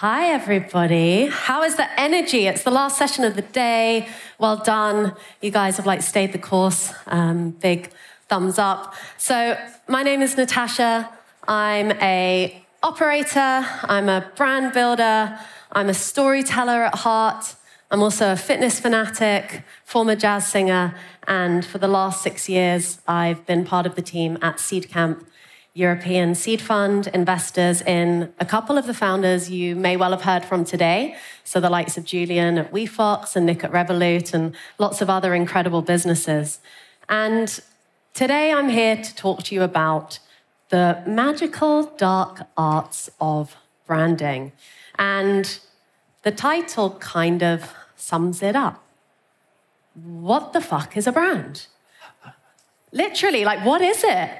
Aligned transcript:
Hi, 0.00 0.30
everybody. 0.30 1.26
How 1.26 1.64
is 1.64 1.74
the 1.74 2.00
energy? 2.00 2.46
It's 2.46 2.62
the 2.62 2.70
last 2.70 2.96
session 2.96 3.24
of 3.24 3.34
the 3.34 3.42
day. 3.42 4.06
Well 4.38 4.58
done. 4.58 5.16
You 5.40 5.50
guys 5.50 5.76
have 5.76 5.86
like 5.86 6.02
stayed 6.02 6.30
the 6.30 6.38
course. 6.38 6.92
Um, 7.08 7.50
big 7.50 7.90
thumbs 8.28 8.60
up. 8.60 8.94
So, 9.16 9.58
my 9.88 10.04
name 10.04 10.22
is 10.22 10.36
Natasha. 10.36 11.10
I'm 11.48 11.90
a 12.00 12.64
operator. 12.80 13.66
I'm 13.82 14.08
a 14.08 14.24
brand 14.36 14.72
builder. 14.72 15.36
I'm 15.72 15.88
a 15.88 15.94
storyteller 15.94 16.84
at 16.84 16.94
heart. 16.94 17.56
I'm 17.90 18.00
also 18.00 18.30
a 18.30 18.36
fitness 18.36 18.78
fanatic, 18.78 19.64
former 19.84 20.14
jazz 20.14 20.46
singer, 20.46 20.94
and 21.26 21.64
for 21.64 21.78
the 21.78 21.88
last 21.88 22.22
six 22.22 22.48
years, 22.48 23.00
I've 23.08 23.44
been 23.46 23.64
part 23.64 23.84
of 23.84 23.96
the 23.96 24.02
team 24.02 24.38
at 24.42 24.58
Seedcamp 24.58 25.24
European 25.78 26.34
Seed 26.34 26.60
Fund, 26.60 27.06
investors 27.14 27.82
in 27.82 28.32
a 28.40 28.44
couple 28.44 28.76
of 28.76 28.86
the 28.86 28.92
founders 28.92 29.48
you 29.48 29.76
may 29.76 29.96
well 29.96 30.10
have 30.10 30.22
heard 30.22 30.44
from 30.44 30.64
today. 30.64 31.14
So, 31.44 31.60
the 31.60 31.70
likes 31.70 31.96
of 31.96 32.04
Julian 32.04 32.58
at 32.58 32.72
WeFox 32.72 33.36
and 33.36 33.46
Nick 33.46 33.62
at 33.62 33.70
Revolut, 33.70 34.34
and 34.34 34.56
lots 34.78 35.00
of 35.00 35.08
other 35.08 35.34
incredible 35.34 35.82
businesses. 35.82 36.58
And 37.08 37.60
today 38.12 38.52
I'm 38.52 38.68
here 38.68 38.96
to 38.96 39.14
talk 39.14 39.44
to 39.44 39.54
you 39.54 39.62
about 39.62 40.18
the 40.70 41.00
magical 41.06 41.84
dark 41.96 42.40
arts 42.56 43.08
of 43.20 43.54
branding. 43.86 44.50
And 44.98 45.60
the 46.24 46.32
title 46.32 46.90
kind 46.98 47.40
of 47.44 47.72
sums 47.94 48.42
it 48.42 48.56
up. 48.56 48.82
What 49.94 50.52
the 50.52 50.60
fuck 50.60 50.96
is 50.96 51.06
a 51.06 51.12
brand? 51.12 51.68
Literally, 52.90 53.44
like, 53.44 53.64
what 53.64 53.80
is 53.80 54.02
it? 54.02 54.30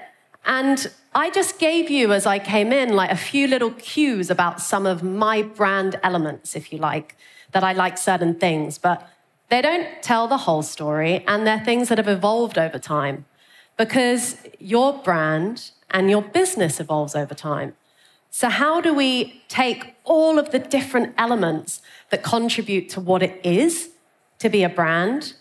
And 0.49 0.91
I 1.15 1.29
just 1.31 1.59
gave 1.59 1.91
you, 1.91 2.13
as 2.13 2.25
I 2.25 2.39
came 2.39 2.73
in, 2.73 2.97
like 2.97 3.13
a 3.13 3.17
few 3.17 3.47
little 3.47 3.71
cues 3.73 4.31
about 4.31 4.63
some 4.63 4.87
of 4.87 5.03
my 5.03 5.43
brand 5.43 6.01
elements, 6.03 6.57
if 6.57 6.73
you 6.73 6.79
like, 6.79 7.17
that 7.53 7.63
I 7.63 7.75
like 7.75 7.99
certain 7.99 8.35
things, 8.35 8.79
but 8.79 9.07
they 9.51 9.61
don't 9.61 9.87
tell 10.03 10.27
the 10.27 10.39
whole 10.39 10.63
story, 10.63 11.23
and 11.27 11.47
they're 11.47 11.61
things 11.61 11.91
that 11.91 11.99
have 11.99 12.09
evolved 12.09 12.59
over 12.59 12.79
time 12.79 13.27
because 13.77 14.39
your 14.59 14.95
brand 15.03 15.71
and 15.91 16.11
your 16.11 16.23
business 16.23 16.81
evolves 16.81 17.15
over 17.15 17.35
time. 17.35 17.75
So, 18.31 18.49
how 18.49 18.81
do 18.81 18.95
we 18.95 19.43
take 19.49 19.95
all 20.05 20.39
of 20.39 20.51
the 20.51 20.59
different 20.59 21.15
elements 21.19 21.81
that 22.11 22.23
contribute 22.23 22.89
to 22.91 23.01
what 23.01 23.23
it 23.23 23.41
is 23.45 23.91
to 24.39 24.49
be 24.49 24.63
a 24.65 24.69
brand 24.69 25.35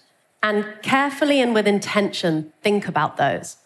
and 0.43 0.65
carefully 0.81 1.41
and 1.41 1.53
with 1.53 1.67
intention 1.67 2.53
think 2.61 2.87
about 2.87 3.17
those? 3.17 3.57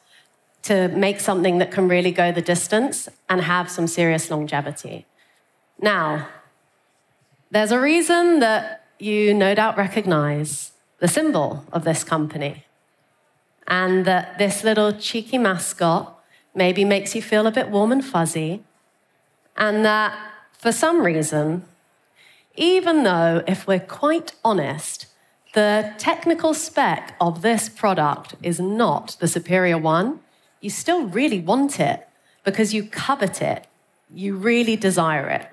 To 0.63 0.87
make 0.89 1.19
something 1.19 1.57
that 1.57 1.71
can 1.71 1.87
really 1.87 2.11
go 2.11 2.31
the 2.31 2.41
distance 2.41 3.09
and 3.29 3.41
have 3.41 3.69
some 3.69 3.87
serious 3.87 4.29
longevity. 4.29 5.05
Now, 5.81 6.27
there's 7.49 7.71
a 7.71 7.79
reason 7.79 8.39
that 8.39 8.85
you 8.99 9.33
no 9.33 9.55
doubt 9.55 9.77
recognize 9.77 10.71
the 10.99 11.07
symbol 11.07 11.65
of 11.71 11.83
this 11.83 12.03
company, 12.03 12.65
and 13.67 14.05
that 14.05 14.37
this 14.37 14.63
little 14.63 14.93
cheeky 14.93 15.37
mascot 15.37 16.19
maybe 16.53 16.85
makes 16.85 17.15
you 17.15 17.21
feel 17.21 17.47
a 17.47 17.51
bit 17.51 17.69
warm 17.69 17.91
and 17.91 18.05
fuzzy, 18.05 18.63
and 19.57 19.83
that 19.83 20.15
for 20.51 20.71
some 20.71 21.01
reason, 21.01 21.65
even 22.55 23.03
though, 23.03 23.43
if 23.47 23.65
we're 23.65 23.79
quite 23.79 24.33
honest, 24.45 25.07
the 25.53 25.93
technical 25.97 26.53
spec 26.53 27.15
of 27.19 27.41
this 27.41 27.67
product 27.67 28.35
is 28.43 28.59
not 28.59 29.17
the 29.19 29.27
superior 29.27 29.77
one, 29.77 30.19
you 30.61 30.69
still 30.69 31.03
really 31.05 31.39
want 31.39 31.79
it 31.79 32.07
because 32.43 32.73
you 32.73 32.83
covet 32.83 33.41
it, 33.41 33.67
you 34.13 34.35
really 34.35 34.75
desire 34.75 35.27
it. 35.27 35.47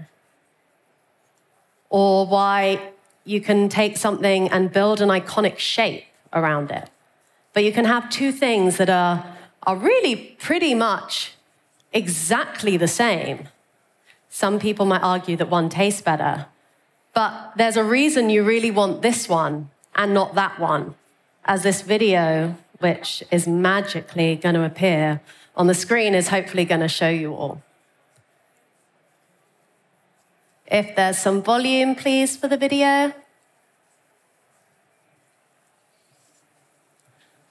Or 1.91 2.27
why 2.27 2.93
you 3.25 3.41
can 3.41 3.69
take 3.69 3.97
something 3.97 4.49
and 4.51 4.73
build 4.73 5.01
an 5.01 5.09
iconic 5.09 5.59
shape 5.59 6.05
around 6.33 6.71
it. 6.71 6.89
But 7.53 7.65
you 7.65 7.73
can 7.73 7.87
have 7.87 8.11
two 8.11 8.31
things 8.33 8.77
that 8.77 8.91
are, 8.91 9.25
are 9.65 9.77
really 9.77 10.37
pretty 10.39 10.75
much 10.75 11.33
exactly 11.93 12.77
the 12.77 12.89
same. 12.89 13.49
Some 14.29 14.59
people 14.59 14.87
might 14.87 15.03
argue 15.03 15.37
that 15.37 15.49
one 15.49 15.69
tastes 15.69 16.03
better, 16.03 16.47
but 17.15 17.53
there's 17.57 17.77
a 17.77 17.85
reason 17.85 18.31
you 18.31 18.45
really 18.45 18.71
want 18.71 19.03
this 19.03 19.29
one 19.29 19.71
and 19.95 20.15
not 20.15 20.35
that 20.35 20.61
one, 20.61 20.95
as 21.45 21.63
this 21.63 21.83
video 21.83 22.55
which 22.79 23.23
is 23.31 23.47
magically 23.47 24.37
going 24.37 24.55
to 24.55 24.65
appear 24.65 25.21
on 25.57 25.67
the 25.67 25.75
screen, 25.75 26.15
is 26.15 26.29
hopefully 26.29 26.65
going 26.65 26.81
to 26.81 26.89
show 26.89 27.09
you 27.09 27.35
all. 27.35 27.63
If 30.67 30.95
there's 30.95 31.19
some 31.19 31.43
volume, 31.43 31.95
please, 31.95 32.37
for 32.37 32.47
the 32.47 32.57
video. 32.57 33.13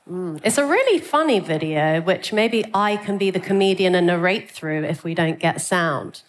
Mm. 0.10 0.40
It's 0.44 0.58
a 0.58 0.66
really 0.66 1.00
funny 1.00 1.40
video, 1.40 2.00
which 2.02 2.32
maybe 2.32 2.64
I 2.74 2.96
can 2.98 3.18
be 3.18 3.30
the 3.30 3.40
comedian 3.40 3.96
and 3.96 4.08
narrate 4.08 4.50
through 4.50 4.84
if 4.86 5.04
we 5.04 5.14
don't 5.14 5.40
get 5.40 5.60
sound. 5.60 6.22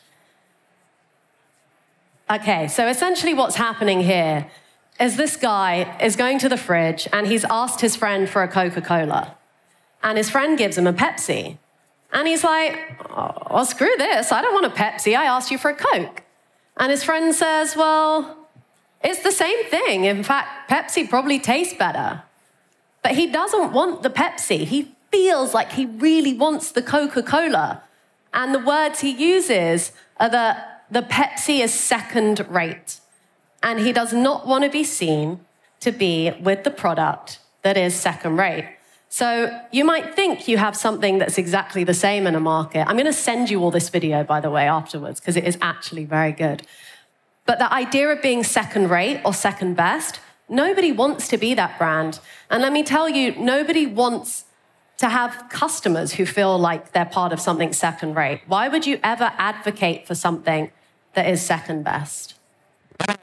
Okay, 2.31 2.69
so 2.69 2.89
essentially 2.89 3.35
what's 3.35 3.57
happening 3.57 4.01
here 4.01 4.51
is 5.01 5.17
this 5.17 5.37
guy 5.37 5.97
is 6.01 6.17
going 6.17 6.39
to 6.41 6.49
the 6.49 6.57
fridge 6.57 7.09
and 7.13 7.27
he's 7.27 7.45
asked 7.45 7.81
his 7.81 7.97
friend 7.97 8.29
for 8.29 8.43
a 8.43 8.49
Coca 8.49 8.81
Cola. 8.81 9.37
And 10.03 10.19
his 10.19 10.31
friend 10.31 10.59
gives 10.59 10.79
him 10.79 10.87
a 10.87 10.93
Pepsi. 10.93 11.59
And 12.13 12.27
he's 12.27 12.45
like, 12.45 12.79
oh, 13.11 13.35
well, 13.51 13.65
screw 13.65 13.95
this. 13.99 14.33
I 14.33 14.41
don't 14.41 14.55
want 14.55 14.67
a 14.67 14.71
Pepsi. 14.71 15.17
I 15.17 15.25
asked 15.25 15.51
you 15.51 15.59
for 15.59 15.71
a 15.71 15.75
Coke. 15.75 16.23
And 16.77 16.91
his 16.91 17.05
friend 17.05 17.35
says, 17.35 17.77
well, 17.77 18.49
it's 19.03 19.23
the 19.23 19.33
same 19.33 19.65
thing. 19.67 20.05
In 20.05 20.23
fact, 20.23 20.71
Pepsi 20.71 21.09
probably 21.09 21.39
tastes 21.39 21.75
better. 21.75 22.23
But 23.03 23.13
he 23.13 23.27
doesn't 23.27 23.73
want 23.73 24.03
the 24.03 24.11
Pepsi. 24.11 24.65
He 24.65 24.95
feels 25.13 25.55
like 25.55 25.73
he 25.73 25.87
really 25.87 26.35
wants 26.35 26.73
the 26.73 26.83
Coca 26.83 27.23
Cola. 27.23 27.83
And 28.33 28.55
the 28.55 28.59
words 28.59 29.01
he 29.01 29.11
uses 29.11 29.93
are 30.19 30.31
that 30.31 30.85
the 30.91 31.03
Pepsi 31.03 31.61
is 31.61 31.73
second 31.73 32.47
rate 32.49 33.01
and 33.63 33.81
he 33.81 33.93
does 33.93 34.13
not 34.13 34.47
want 34.47 34.65
to 34.65 34.71
be 34.71 34.85
seen 34.85 35.41
to 35.81 35.93
be 35.93 36.33
with 36.41 36.65
the 36.65 36.71
product 36.71 37.41
that 37.63 37.77
is 37.77 37.95
second 37.95 38.37
rate. 38.37 38.69
So 39.09 39.59
you 39.73 39.85
might 39.85 40.15
think 40.15 40.49
you 40.49 40.59
have 40.59 40.77
something 40.77 41.19
that's 41.19 41.39
exactly 41.39 41.83
the 41.83 41.95
same 41.95 42.27
in 42.27 42.35
a 42.35 42.41
market. 42.41 42.87
I'm 42.87 42.97
going 42.97 43.07
to 43.07 43.13
send 43.13 43.49
you 43.49 43.61
all 43.63 43.71
this 43.71 43.89
video, 43.89 44.23
by 44.23 44.41
the 44.41 44.51
way, 44.51 44.69
afterwards, 44.69 45.19
because 45.19 45.37
it 45.37 45.45
is 45.45 45.57
actually 45.63 46.05
very 46.05 46.33
good. 46.33 46.63
But 47.47 47.59
the 47.59 47.73
idea 47.73 48.11
of 48.11 48.21
being 48.21 48.45
second 48.45 48.91
rate 48.91 49.23
or 49.25 49.33
second 49.33 49.75
best, 49.75 50.21
nobody 50.49 50.93
wants 50.93 51.29
to 51.29 51.39
be 51.39 51.55
that 51.55 51.79
brand. 51.79 52.21
And 52.51 52.61
let 52.61 52.73
me 52.73 52.83
tell 52.83 53.09
you, 53.09 53.35
nobody 53.37 53.87
wants 53.87 54.45
to 54.99 55.09
have 55.09 55.47
customers 55.49 56.15
who 56.15 56.27
feel 56.27 56.59
like 56.59 56.93
they're 56.93 57.07
part 57.07 57.33
of 57.33 57.41
something 57.41 57.73
second 57.73 58.15
rate. 58.15 58.43
Why 58.47 58.69
would 58.69 58.87
you 58.87 59.01
ever 59.03 59.33
advocate 59.39 60.07
for 60.07 60.15
something 60.15 60.71
that 61.15 61.27
is 61.27 61.41
second 61.41 61.85
best? 61.85 62.35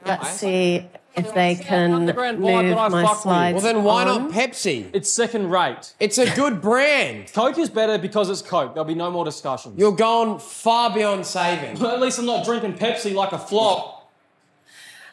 Let's 0.04 0.30
see 0.38 0.86
if 1.16 1.32
they 1.34 1.54
can 1.54 2.06
move 2.06 2.76
my 2.76 3.14
slides. 3.14 3.54
Well, 3.54 3.60
then 3.62 3.84
why 3.84 4.04
on. 4.04 4.24
not 4.24 4.32
Pepsi? 4.32 4.90
It's 4.92 5.12
second 5.12 5.50
rate. 5.50 5.94
It's 5.98 6.18
a 6.18 6.34
good 6.34 6.60
brand. 6.68 7.32
Coke 7.32 7.58
is 7.58 7.70
better 7.70 7.98
because 7.98 8.28
it's 8.28 8.42
Coke. 8.42 8.74
There'll 8.74 8.86
be 8.86 8.94
no 8.94 9.10
more 9.10 9.24
discussions. 9.24 9.78
You're 9.78 9.96
going 9.96 10.38
far 10.38 10.92
beyond 10.92 11.26
saving. 11.26 11.78
Well, 11.78 11.92
at 11.92 12.00
least 12.00 12.18
I'm 12.18 12.26
not 12.26 12.44
drinking 12.44 12.74
Pepsi 12.74 13.14
like 13.14 13.32
a 13.32 13.38
flop. 13.38 13.94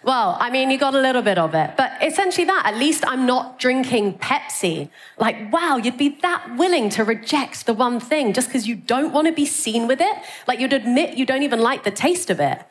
Well, 0.04 0.36
I 0.38 0.50
mean, 0.50 0.70
you 0.70 0.78
got 0.78 0.96
a 0.96 1.00
little 1.00 1.22
bit 1.22 1.38
of 1.38 1.56
it, 1.56 1.76
but 1.78 1.94
essentially 2.04 2.44
that. 2.46 2.64
At 2.66 2.76
least 2.78 3.06
I'm 3.08 3.26
not 3.26 3.58
drinking 3.58 4.18
Pepsi. 4.18 4.90
Like, 5.18 5.52
wow, 5.54 5.78
you'd 5.78 5.98
be 5.98 6.10
that 6.22 6.58
willing 6.58 6.90
to 6.90 7.06
reject 7.06 7.66
the 7.66 7.74
one 7.74 8.02
thing 8.02 8.34
just 8.34 8.50
because 8.50 8.68
you 8.68 8.76
don't 8.76 9.14
want 9.14 9.28
to 9.28 9.34
be 9.34 9.46
seen 9.46 9.88
with 9.88 10.02
it? 10.02 10.18
Like, 10.46 10.60
you'd 10.60 10.74
admit 10.74 11.18
you 11.18 11.26
don't 11.26 11.44
even 11.44 11.62
like 11.62 11.86
the 11.86 11.92
taste 11.92 12.30
of 12.30 12.42
it. 12.42 12.62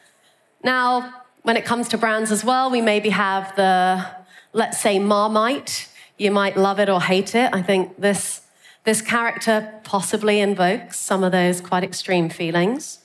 Now, 0.63 1.22
when 1.43 1.57
it 1.57 1.65
comes 1.65 1.89
to 1.89 1.99
brands 1.99 2.31
as 2.31 2.45
well, 2.45 2.71
we 2.71 2.81
maybe 2.81 3.11
have 3.11 3.55
the, 3.57 4.07
let's 4.53 4.81
say, 4.81 4.99
Marmite. 4.99 5.89
You 6.19 6.31
might 6.31 6.57
love 6.57 6.79
it 6.79 6.89
or 6.89 7.01
hate 7.01 7.35
it. 7.35 7.51
I 7.53 7.63
think 7.63 8.01
this, 8.01 8.43
this 8.85 9.01
character 9.01 9.81
possibly 9.83 10.41
invokes 10.41 10.99
some 10.99 11.25
of 11.25 11.33
those 11.33 11.61
quite 11.61 11.83
extreme 11.83 12.29
feelings. 12.29 13.01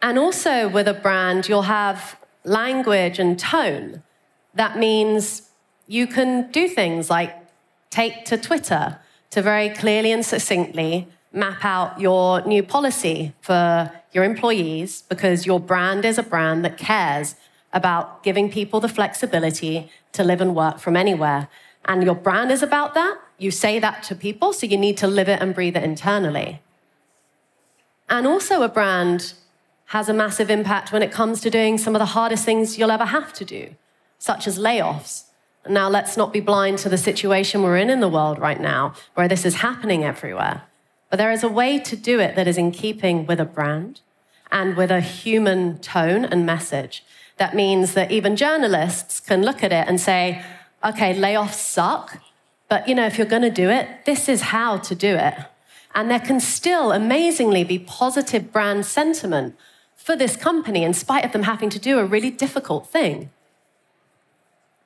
And 0.00 0.18
also 0.18 0.68
with 0.68 0.88
a 0.88 0.94
brand, 0.94 1.48
you'll 1.48 1.62
have 1.62 2.18
language 2.44 3.20
and 3.20 3.38
tone. 3.38 4.02
That 4.54 4.76
means 4.76 5.48
you 5.86 6.08
can 6.08 6.50
do 6.50 6.68
things 6.68 7.08
like 7.08 7.36
take 7.90 8.24
to 8.24 8.36
Twitter 8.36 8.98
to 9.30 9.42
very 9.42 9.68
clearly 9.70 10.10
and 10.10 10.26
succinctly 10.26 11.06
map 11.32 11.64
out 11.64 12.00
your 12.00 12.42
new 12.46 12.62
policy 12.62 13.32
for 13.40 13.90
your 14.12 14.24
employees 14.24 15.02
because 15.08 15.46
your 15.46 15.58
brand 15.58 16.04
is 16.04 16.18
a 16.18 16.22
brand 16.22 16.64
that 16.64 16.76
cares 16.76 17.34
about 17.72 18.22
giving 18.22 18.50
people 18.50 18.80
the 18.80 18.88
flexibility 18.88 19.90
to 20.12 20.22
live 20.22 20.40
and 20.40 20.54
work 20.54 20.78
from 20.78 20.96
anywhere. 20.96 21.48
And 21.86 22.02
your 22.04 22.14
brand 22.14 22.52
is 22.52 22.62
about 22.62 22.94
that. 22.94 23.18
You 23.38 23.50
say 23.50 23.78
that 23.78 24.02
to 24.04 24.14
people, 24.14 24.52
so 24.52 24.66
you 24.66 24.76
need 24.76 24.96
to 24.98 25.06
live 25.06 25.28
it 25.28 25.40
and 25.40 25.54
breathe 25.54 25.76
it 25.76 25.82
internally. 25.82 26.60
And 28.08 28.26
also, 28.26 28.62
a 28.62 28.68
brand 28.68 29.32
has 29.86 30.08
a 30.08 30.12
massive 30.12 30.50
impact 30.50 30.92
when 30.92 31.02
it 31.02 31.10
comes 31.10 31.40
to 31.40 31.50
doing 31.50 31.78
some 31.78 31.94
of 31.94 31.98
the 31.98 32.06
hardest 32.06 32.44
things 32.44 32.78
you'll 32.78 32.90
ever 32.90 33.06
have 33.06 33.32
to 33.34 33.44
do, 33.44 33.74
such 34.18 34.46
as 34.46 34.58
layoffs. 34.58 35.24
Now, 35.68 35.88
let's 35.88 36.16
not 36.16 36.32
be 36.32 36.40
blind 36.40 36.78
to 36.78 36.88
the 36.88 36.98
situation 36.98 37.62
we're 37.62 37.76
in 37.76 37.90
in 37.90 38.00
the 38.00 38.08
world 38.08 38.38
right 38.38 38.60
now, 38.60 38.94
where 39.14 39.28
this 39.28 39.44
is 39.44 39.56
happening 39.56 40.04
everywhere. 40.04 40.62
But 41.12 41.18
there 41.18 41.30
is 41.30 41.44
a 41.44 41.48
way 41.48 41.78
to 41.78 41.94
do 41.94 42.20
it 42.20 42.36
that 42.36 42.48
is 42.48 42.56
in 42.56 42.70
keeping 42.70 43.26
with 43.26 43.38
a 43.38 43.44
brand 43.44 44.00
and 44.50 44.74
with 44.78 44.90
a 44.90 45.02
human 45.02 45.76
tone 45.80 46.24
and 46.24 46.46
message. 46.46 47.04
That 47.36 47.54
means 47.54 47.92
that 47.92 48.10
even 48.10 48.34
journalists 48.34 49.20
can 49.20 49.42
look 49.42 49.62
at 49.62 49.74
it 49.74 49.86
and 49.86 50.00
say, 50.00 50.42
okay, 50.82 51.14
layoffs 51.14 51.60
suck, 51.60 52.16
but 52.70 52.88
you 52.88 52.94
know, 52.94 53.04
if 53.04 53.18
you're 53.18 53.26
going 53.26 53.42
to 53.42 53.50
do 53.50 53.68
it, 53.68 54.06
this 54.06 54.26
is 54.26 54.40
how 54.40 54.78
to 54.78 54.94
do 54.94 55.14
it. 55.14 55.34
And 55.94 56.10
there 56.10 56.18
can 56.18 56.40
still 56.40 56.92
amazingly 56.92 57.62
be 57.62 57.78
positive 57.78 58.50
brand 58.50 58.86
sentiment 58.86 59.54
for 59.94 60.16
this 60.16 60.34
company 60.34 60.82
in 60.82 60.94
spite 60.94 61.26
of 61.26 61.32
them 61.32 61.42
having 61.42 61.68
to 61.68 61.78
do 61.78 61.98
a 61.98 62.06
really 62.06 62.30
difficult 62.30 62.86
thing. 62.86 63.28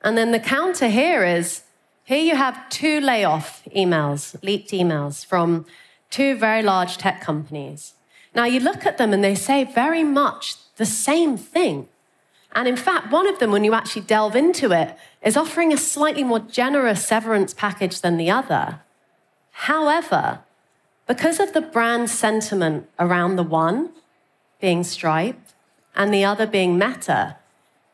And 0.01 0.17
then 0.17 0.33
the 0.33 0.41
counter 0.41 0.89
here 0.89 1.23
is 1.23 1.63
here 2.03 2.19
you 2.19 2.35
have 2.35 2.67
two 2.67 2.99
layoff 2.99 3.63
emails, 3.73 4.35
leaked 4.43 4.71
emails 4.71 5.25
from 5.25 5.65
two 6.09 6.35
very 6.35 6.63
large 6.63 6.97
tech 6.97 7.21
companies. 7.21 7.93
Now 8.35 8.45
you 8.45 8.59
look 8.59 8.85
at 8.85 8.97
them 8.97 9.13
and 9.13 9.23
they 9.23 9.35
say 9.35 9.63
very 9.63 10.03
much 10.03 10.55
the 10.77 10.85
same 10.85 11.37
thing. 11.37 11.87
And 12.53 12.67
in 12.67 12.77
fact, 12.77 13.11
one 13.11 13.27
of 13.27 13.39
them, 13.39 13.51
when 13.51 13.63
you 13.63 13.73
actually 13.73 14.03
delve 14.03 14.35
into 14.35 14.71
it, 14.71 14.97
is 15.21 15.37
offering 15.37 15.73
a 15.73 15.77
slightly 15.77 16.23
more 16.23 16.39
generous 16.39 17.05
severance 17.05 17.53
package 17.53 18.01
than 18.01 18.17
the 18.17 18.31
other. 18.31 18.79
However, 19.51 20.39
because 21.07 21.39
of 21.39 21.53
the 21.53 21.61
brand 21.61 22.09
sentiment 22.09 22.87
around 22.99 23.35
the 23.35 23.43
one 23.43 23.91
being 24.59 24.83
Stripe 24.83 25.39
and 25.95 26.13
the 26.13 26.23
other 26.23 26.45
being 26.45 26.77
Meta, 26.77 27.37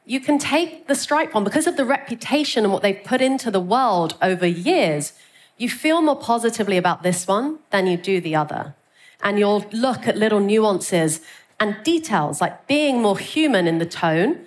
you 0.05 0.19
can 0.19 0.37
take 0.37 0.87
the 0.87 0.95
Stripe 0.95 1.33
one 1.33 1.43
because 1.43 1.67
of 1.67 1.77
the 1.77 1.85
reputation 1.85 2.63
and 2.63 2.73
what 2.73 2.81
they've 2.81 3.03
put 3.03 3.21
into 3.21 3.49
the 3.49 3.59
world 3.59 4.15
over 4.21 4.45
years. 4.45 5.13
You 5.57 5.69
feel 5.69 6.01
more 6.01 6.15
positively 6.15 6.77
about 6.77 7.03
this 7.03 7.27
one 7.27 7.59
than 7.69 7.87
you 7.87 7.97
do 7.97 8.19
the 8.19 8.35
other. 8.35 8.75
And 9.21 9.39
you'll 9.39 9.65
look 9.71 10.07
at 10.07 10.17
little 10.17 10.39
nuances 10.39 11.21
and 11.59 11.81
details 11.83 12.41
like 12.41 12.67
being 12.67 13.01
more 13.01 13.17
human 13.17 13.67
in 13.67 13.77
the 13.77 13.85
tone, 13.85 14.45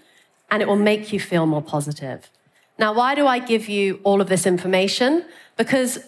and 0.51 0.63
it 0.63 0.69
will 0.69 0.77
make 0.77 1.13
you 1.13 1.21
feel 1.21 1.47
more 1.47 1.63
positive. 1.63 2.31
Now, 2.79 2.93
why 2.93 3.15
do 3.15 3.27
I 3.27 3.39
give 3.39 3.69
you 3.69 4.01
all 4.05 4.21
of 4.21 4.29
this 4.29 4.47
information? 4.47 5.25
Because 5.57 5.99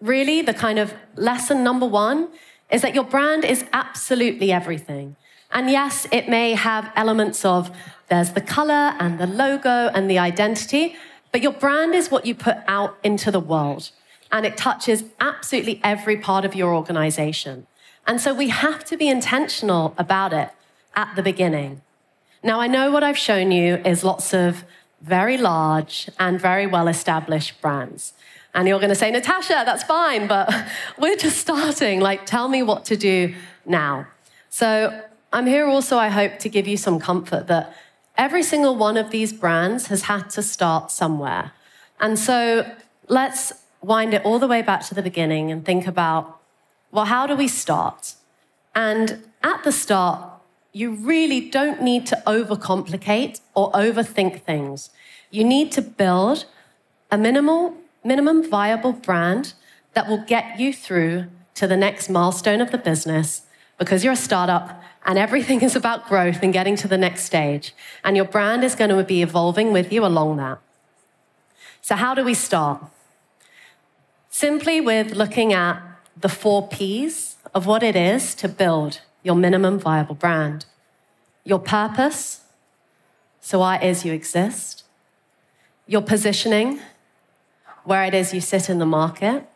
really, 0.00 0.42
the 0.42 0.52
kind 0.52 0.78
of 0.78 0.92
lesson 1.16 1.64
number 1.64 1.86
one 1.86 2.28
is 2.70 2.82
that 2.82 2.94
your 2.94 3.04
brand 3.04 3.44
is 3.44 3.64
absolutely 3.72 4.52
everything. 4.52 5.16
And 5.50 5.70
yes, 5.70 6.06
it 6.10 6.28
may 6.28 6.54
have 6.54 6.90
elements 6.96 7.44
of 7.44 7.70
there's 8.08 8.32
the 8.32 8.40
color 8.40 8.94
and 8.98 9.18
the 9.18 9.26
logo 9.26 9.88
and 9.94 10.10
the 10.10 10.18
identity, 10.18 10.96
but 11.30 11.42
your 11.42 11.52
brand 11.52 11.94
is 11.94 12.10
what 12.10 12.26
you 12.26 12.34
put 12.34 12.56
out 12.66 12.98
into 13.02 13.30
the 13.30 13.40
world. 13.40 13.90
And 14.32 14.44
it 14.44 14.56
touches 14.56 15.04
absolutely 15.20 15.80
every 15.84 16.16
part 16.16 16.44
of 16.44 16.54
your 16.54 16.74
organization. 16.74 17.66
And 18.06 18.20
so 18.20 18.34
we 18.34 18.48
have 18.48 18.84
to 18.86 18.96
be 18.96 19.08
intentional 19.08 19.94
about 19.96 20.32
it 20.32 20.50
at 20.96 21.14
the 21.14 21.22
beginning. 21.22 21.82
Now, 22.42 22.60
I 22.60 22.66
know 22.66 22.90
what 22.90 23.04
I've 23.04 23.18
shown 23.18 23.52
you 23.52 23.76
is 23.76 24.02
lots 24.02 24.34
of 24.34 24.64
very 25.00 25.36
large 25.36 26.08
and 26.18 26.40
very 26.40 26.66
well 26.66 26.88
established 26.88 27.60
brands. 27.60 28.14
And 28.54 28.68
you're 28.68 28.78
going 28.78 28.90
to 28.90 28.96
say, 28.96 29.10
Natasha, 29.10 29.62
that's 29.64 29.84
fine, 29.84 30.26
but 30.26 30.52
we're 30.98 31.16
just 31.16 31.38
starting. 31.38 32.00
Like, 32.00 32.26
tell 32.26 32.48
me 32.48 32.62
what 32.62 32.84
to 32.86 32.96
do 32.96 33.34
now. 33.64 34.06
So 34.50 35.02
I'm 35.32 35.46
here 35.46 35.66
also, 35.66 35.96
I 35.96 36.08
hope, 36.08 36.38
to 36.40 36.48
give 36.48 36.66
you 36.66 36.76
some 36.76 36.98
comfort 36.98 37.46
that 37.46 37.74
every 38.18 38.42
single 38.42 38.76
one 38.76 38.96
of 38.96 39.10
these 39.10 39.32
brands 39.32 39.86
has 39.86 40.02
had 40.02 40.28
to 40.30 40.42
start 40.42 40.90
somewhere. 40.90 41.52
And 42.00 42.18
so 42.18 42.70
let's 43.08 43.52
wind 43.82 44.14
it 44.14 44.24
all 44.24 44.38
the 44.38 44.48
way 44.48 44.62
back 44.62 44.82
to 44.86 44.94
the 44.94 45.02
beginning 45.02 45.50
and 45.50 45.64
think 45.64 45.86
about 45.86 46.38
well, 46.92 47.06
how 47.06 47.26
do 47.26 47.34
we 47.34 47.48
start? 47.48 48.14
And 48.74 49.24
at 49.42 49.64
the 49.64 49.72
start, 49.72 50.28
you 50.72 50.92
really 50.92 51.48
don't 51.48 51.82
need 51.82 52.06
to 52.06 52.22
overcomplicate 52.26 53.40
or 53.54 53.72
overthink 53.72 54.42
things. 54.42 54.90
You 55.30 55.42
need 55.42 55.72
to 55.72 55.82
build 55.82 56.44
a 57.10 57.16
minimal, 57.16 57.74
minimum 58.04 58.48
viable 58.48 58.92
brand 58.92 59.54
that 59.94 60.06
will 60.06 60.22
get 60.24 60.60
you 60.60 60.72
through 60.72 61.26
to 61.54 61.66
the 61.66 61.76
next 61.76 62.08
milestone 62.10 62.60
of 62.60 62.70
the 62.70 62.78
business 62.78 63.42
because 63.78 64.04
you're 64.04 64.12
a 64.12 64.16
startup 64.16 64.82
and 65.04 65.18
everything 65.18 65.62
is 65.62 65.74
about 65.74 66.08
growth 66.08 66.42
and 66.42 66.52
getting 66.52 66.76
to 66.76 66.88
the 66.88 66.98
next 66.98 67.24
stage. 67.24 67.74
And 68.04 68.16
your 68.16 68.26
brand 68.26 68.64
is 68.64 68.74
going 68.74 68.90
to 68.90 69.02
be 69.02 69.22
evolving 69.22 69.72
with 69.72 69.92
you 69.92 70.04
along 70.04 70.36
that. 70.36 70.58
So, 71.80 71.96
how 71.96 72.14
do 72.14 72.22
we 72.22 72.34
start? 72.34 72.84
Simply 74.34 74.80
with 74.80 75.14
looking 75.14 75.52
at 75.52 75.78
the 76.18 76.28
four 76.28 76.66
P's 76.66 77.36
of 77.54 77.66
what 77.66 77.82
it 77.82 77.94
is 77.94 78.34
to 78.36 78.48
build 78.48 79.02
your 79.22 79.36
minimum 79.36 79.78
viable 79.78 80.14
brand. 80.14 80.64
Your 81.44 81.58
purpose, 81.58 82.40
so 83.42 83.58
why 83.58 83.76
is 83.76 84.06
you 84.06 84.14
exist, 84.14 84.84
your 85.86 86.00
positioning, 86.00 86.80
where 87.84 88.04
it 88.04 88.14
is 88.14 88.32
you 88.32 88.40
sit 88.40 88.70
in 88.70 88.78
the 88.78 88.86
market, 88.86 89.46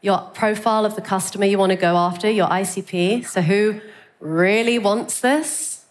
your 0.00 0.30
profile 0.32 0.86
of 0.86 0.94
the 0.94 1.02
customer 1.02 1.44
you 1.44 1.58
want 1.58 1.70
to 1.70 1.76
go 1.76 1.96
after, 1.96 2.30
your 2.30 2.46
ICP, 2.46 3.26
so 3.26 3.42
who 3.42 3.80
really 4.20 4.78
wants 4.78 5.18
this, 5.18 5.86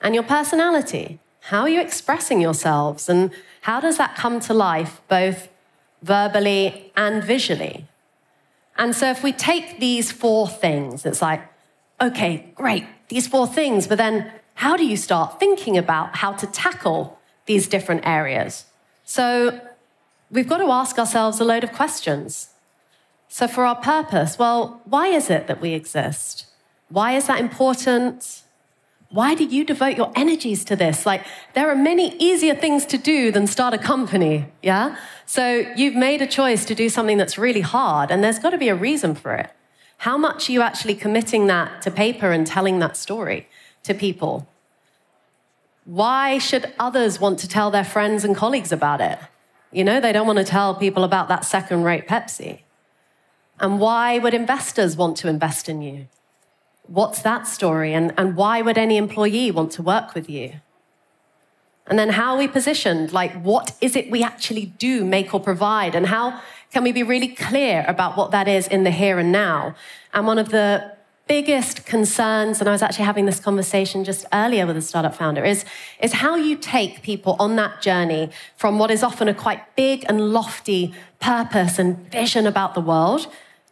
and 0.00 0.14
your 0.14 0.24
personality. 0.24 1.18
How 1.40 1.60
are 1.60 1.68
you 1.68 1.82
expressing 1.82 2.40
yourselves, 2.40 3.10
and 3.10 3.30
how 3.60 3.78
does 3.78 3.98
that 3.98 4.16
come 4.16 4.40
to 4.40 4.54
life, 4.54 5.02
both 5.06 5.50
verbally 6.02 6.92
and 6.96 7.22
visually? 7.22 7.86
And 8.76 8.94
so, 8.94 9.10
if 9.10 9.22
we 9.22 9.32
take 9.32 9.80
these 9.80 10.12
four 10.12 10.48
things, 10.48 11.04
it's 11.04 11.20
like, 11.20 11.42
okay, 12.00 12.52
great, 12.54 12.84
these 13.08 13.26
four 13.26 13.46
things, 13.46 13.86
but 13.86 13.98
then 13.98 14.30
how 14.54 14.76
do 14.76 14.84
you 14.84 14.96
start 14.96 15.40
thinking 15.40 15.76
about 15.76 16.16
how 16.16 16.32
to 16.32 16.46
tackle 16.46 17.18
these 17.46 17.66
different 17.68 18.06
areas? 18.06 18.66
So, 19.04 19.60
we've 20.30 20.48
got 20.48 20.58
to 20.58 20.70
ask 20.70 20.98
ourselves 20.98 21.40
a 21.40 21.44
load 21.44 21.64
of 21.64 21.72
questions. 21.72 22.50
So, 23.28 23.48
for 23.48 23.64
our 23.64 23.76
purpose, 23.76 24.38
well, 24.38 24.80
why 24.84 25.08
is 25.08 25.28
it 25.28 25.46
that 25.48 25.60
we 25.60 25.74
exist? 25.74 26.46
Why 26.88 27.16
is 27.16 27.26
that 27.26 27.40
important? 27.40 28.42
Why 29.10 29.34
do 29.34 29.44
you 29.44 29.64
devote 29.64 29.96
your 29.96 30.12
energies 30.14 30.64
to 30.66 30.76
this? 30.76 31.06
Like, 31.06 31.24
there 31.54 31.70
are 31.70 31.76
many 31.76 32.14
easier 32.18 32.54
things 32.54 32.84
to 32.86 32.98
do 32.98 33.32
than 33.32 33.46
start 33.46 33.72
a 33.72 33.78
company, 33.78 34.46
yeah? 34.62 34.96
So, 35.24 35.64
you've 35.76 35.94
made 35.94 36.20
a 36.20 36.26
choice 36.26 36.66
to 36.66 36.74
do 36.74 36.90
something 36.90 37.16
that's 37.16 37.38
really 37.38 37.62
hard, 37.62 38.10
and 38.10 38.22
there's 38.22 38.38
got 38.38 38.50
to 38.50 38.58
be 38.58 38.68
a 38.68 38.74
reason 38.74 39.14
for 39.14 39.34
it. 39.34 39.50
How 39.98 40.18
much 40.18 40.48
are 40.48 40.52
you 40.52 40.60
actually 40.60 40.94
committing 40.94 41.46
that 41.46 41.80
to 41.82 41.90
paper 41.90 42.30
and 42.32 42.46
telling 42.46 42.80
that 42.80 42.96
story 42.96 43.48
to 43.82 43.94
people? 43.94 44.46
Why 45.86 46.36
should 46.36 46.74
others 46.78 47.18
want 47.18 47.38
to 47.38 47.48
tell 47.48 47.70
their 47.70 47.84
friends 47.84 48.24
and 48.24 48.36
colleagues 48.36 48.72
about 48.72 49.00
it? 49.00 49.18
You 49.72 49.84
know, 49.84 50.00
they 50.00 50.12
don't 50.12 50.26
want 50.26 50.38
to 50.38 50.44
tell 50.44 50.74
people 50.74 51.02
about 51.02 51.28
that 51.28 51.46
second 51.46 51.82
rate 51.82 52.06
Pepsi. 52.06 52.60
And 53.58 53.80
why 53.80 54.18
would 54.18 54.34
investors 54.34 54.98
want 54.98 55.16
to 55.18 55.28
invest 55.28 55.68
in 55.68 55.80
you? 55.80 56.08
What's 56.88 57.22
that 57.22 57.46
story? 57.46 57.94
And, 57.94 58.12
and 58.16 58.34
why 58.34 58.62
would 58.62 58.78
any 58.78 58.96
employee 58.96 59.50
want 59.50 59.72
to 59.72 59.82
work 59.82 60.14
with 60.14 60.28
you? 60.28 60.54
And 61.86 61.98
then 61.98 62.10
how 62.10 62.32
are 62.32 62.38
we 62.38 62.48
positioned? 62.48 63.12
Like, 63.12 63.32
what 63.42 63.74
is 63.80 63.96
it 63.96 64.10
we 64.10 64.22
actually 64.22 64.66
do 64.66 65.04
make 65.04 65.32
or 65.32 65.40
provide? 65.40 65.94
And 65.94 66.06
how 66.06 66.40
can 66.72 66.82
we 66.82 66.92
be 66.92 67.02
really 67.02 67.28
clear 67.28 67.84
about 67.88 68.16
what 68.16 68.30
that 68.30 68.48
is 68.48 68.66
in 68.66 68.84
the 68.84 68.90
here 68.90 69.18
and 69.18 69.32
now? 69.32 69.74
And 70.12 70.26
one 70.26 70.38
of 70.38 70.50
the 70.50 70.92
biggest 71.26 71.84
concerns, 71.84 72.58
and 72.60 72.68
I 72.68 72.72
was 72.72 72.82
actually 72.82 73.04
having 73.04 73.26
this 73.26 73.38
conversation 73.38 74.02
just 74.02 74.24
earlier 74.32 74.66
with 74.66 74.76
a 74.76 74.82
startup 74.82 75.14
founder, 75.14 75.44
is, 75.44 75.64
is 76.00 76.14
how 76.14 76.36
you 76.36 76.56
take 76.56 77.02
people 77.02 77.36
on 77.38 77.56
that 77.56 77.82
journey 77.82 78.30
from 78.56 78.78
what 78.78 78.90
is 78.90 79.02
often 79.02 79.28
a 79.28 79.34
quite 79.34 79.76
big 79.76 80.04
and 80.08 80.32
lofty 80.32 80.94
purpose 81.20 81.78
and 81.78 82.10
vision 82.10 82.46
about 82.46 82.74
the 82.74 82.80
world 82.80 83.28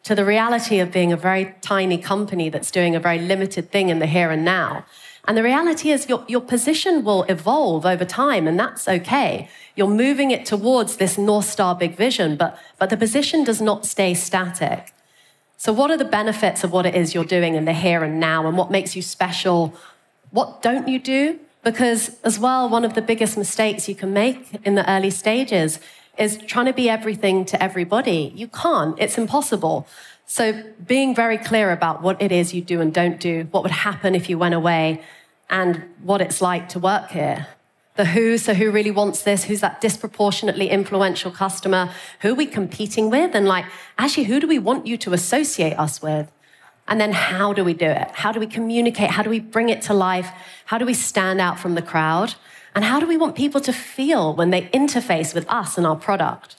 to 0.06 0.14
the 0.14 0.24
reality 0.24 0.78
of 0.78 0.92
being 0.92 1.12
a 1.12 1.16
very 1.16 1.52
tiny 1.62 1.98
company 1.98 2.48
that's 2.48 2.70
doing 2.70 2.94
a 2.94 3.00
very 3.00 3.18
limited 3.18 3.72
thing 3.72 3.88
in 3.88 3.98
the 3.98 4.06
here 4.06 4.30
and 4.30 4.44
now. 4.44 4.86
And 5.26 5.36
the 5.36 5.42
reality 5.42 5.90
is, 5.90 6.08
your, 6.08 6.24
your 6.28 6.40
position 6.40 7.02
will 7.02 7.24
evolve 7.24 7.84
over 7.84 8.04
time, 8.04 8.46
and 8.46 8.56
that's 8.56 8.86
okay. 8.86 9.48
You're 9.74 9.88
moving 9.88 10.30
it 10.30 10.46
towards 10.46 10.98
this 10.98 11.18
North 11.18 11.46
Star 11.46 11.74
big 11.74 11.96
vision, 11.96 12.36
but, 12.36 12.56
but 12.78 12.88
the 12.88 12.96
position 12.96 13.42
does 13.42 13.60
not 13.60 13.84
stay 13.84 14.14
static. 14.14 14.92
So, 15.56 15.72
what 15.72 15.90
are 15.90 15.96
the 15.96 16.04
benefits 16.04 16.62
of 16.62 16.70
what 16.70 16.86
it 16.86 16.94
is 16.94 17.12
you're 17.12 17.24
doing 17.24 17.56
in 17.56 17.64
the 17.64 17.72
here 17.72 18.04
and 18.04 18.20
now, 18.20 18.46
and 18.46 18.56
what 18.56 18.70
makes 18.70 18.94
you 18.94 19.02
special? 19.02 19.74
What 20.30 20.62
don't 20.62 20.86
you 20.86 21.00
do? 21.00 21.40
Because, 21.64 22.16
as 22.22 22.38
well, 22.38 22.68
one 22.68 22.84
of 22.84 22.94
the 22.94 23.02
biggest 23.02 23.36
mistakes 23.36 23.88
you 23.88 23.96
can 23.96 24.12
make 24.12 24.60
in 24.64 24.76
the 24.76 24.88
early 24.88 25.10
stages 25.10 25.80
is 26.18 26.38
trying 26.46 26.66
to 26.66 26.72
be 26.72 26.88
everything 26.88 27.44
to 27.46 27.62
everybody. 27.62 28.32
You 28.34 28.48
can't, 28.48 28.98
it's 28.98 29.18
impossible. 29.18 29.86
So, 30.26 30.64
being 30.84 31.14
very 31.14 31.38
clear 31.38 31.70
about 31.70 32.02
what 32.02 32.20
it 32.20 32.32
is 32.32 32.52
you 32.52 32.60
do 32.60 32.80
and 32.80 32.92
don't 32.92 33.20
do, 33.20 33.46
what 33.52 33.62
would 33.62 33.72
happen 33.72 34.14
if 34.14 34.28
you 34.28 34.38
went 34.38 34.54
away, 34.54 35.02
and 35.48 35.84
what 36.02 36.20
it's 36.20 36.40
like 36.40 36.68
to 36.70 36.78
work 36.78 37.10
here. 37.10 37.46
The 37.94 38.04
who, 38.04 38.36
so 38.36 38.52
who 38.52 38.70
really 38.70 38.90
wants 38.90 39.22
this? 39.22 39.44
Who's 39.44 39.60
that 39.60 39.80
disproportionately 39.80 40.68
influential 40.68 41.30
customer? 41.30 41.90
Who 42.20 42.32
are 42.32 42.34
we 42.34 42.46
competing 42.46 43.08
with? 43.08 43.34
And 43.34 43.46
like, 43.46 43.64
actually, 43.98 44.24
who 44.24 44.38
do 44.40 44.46
we 44.46 44.58
want 44.58 44.86
you 44.86 44.98
to 44.98 45.12
associate 45.12 45.78
us 45.78 46.02
with? 46.02 46.30
And 46.88 47.00
then 47.00 47.12
how 47.12 47.52
do 47.52 47.64
we 47.64 47.72
do 47.72 47.86
it? 47.86 48.08
How 48.12 48.32
do 48.32 48.40
we 48.40 48.46
communicate? 48.46 49.10
How 49.10 49.22
do 49.22 49.30
we 49.30 49.40
bring 49.40 49.70
it 49.70 49.80
to 49.82 49.94
life? 49.94 50.30
How 50.66 50.78
do 50.78 50.84
we 50.84 50.94
stand 50.94 51.40
out 51.40 51.58
from 51.58 51.74
the 51.74 51.82
crowd? 51.82 52.34
And 52.76 52.84
how 52.84 53.00
do 53.00 53.06
we 53.06 53.16
want 53.16 53.34
people 53.34 53.62
to 53.62 53.72
feel 53.72 54.34
when 54.34 54.50
they 54.50 54.66
interface 54.66 55.34
with 55.34 55.48
us 55.48 55.78
and 55.78 55.86
our 55.86 55.96
product? 55.96 56.56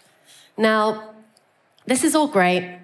Now, 0.57 1.13
this 1.85 2.03
is 2.03 2.15
all 2.15 2.27
great. 2.27 2.79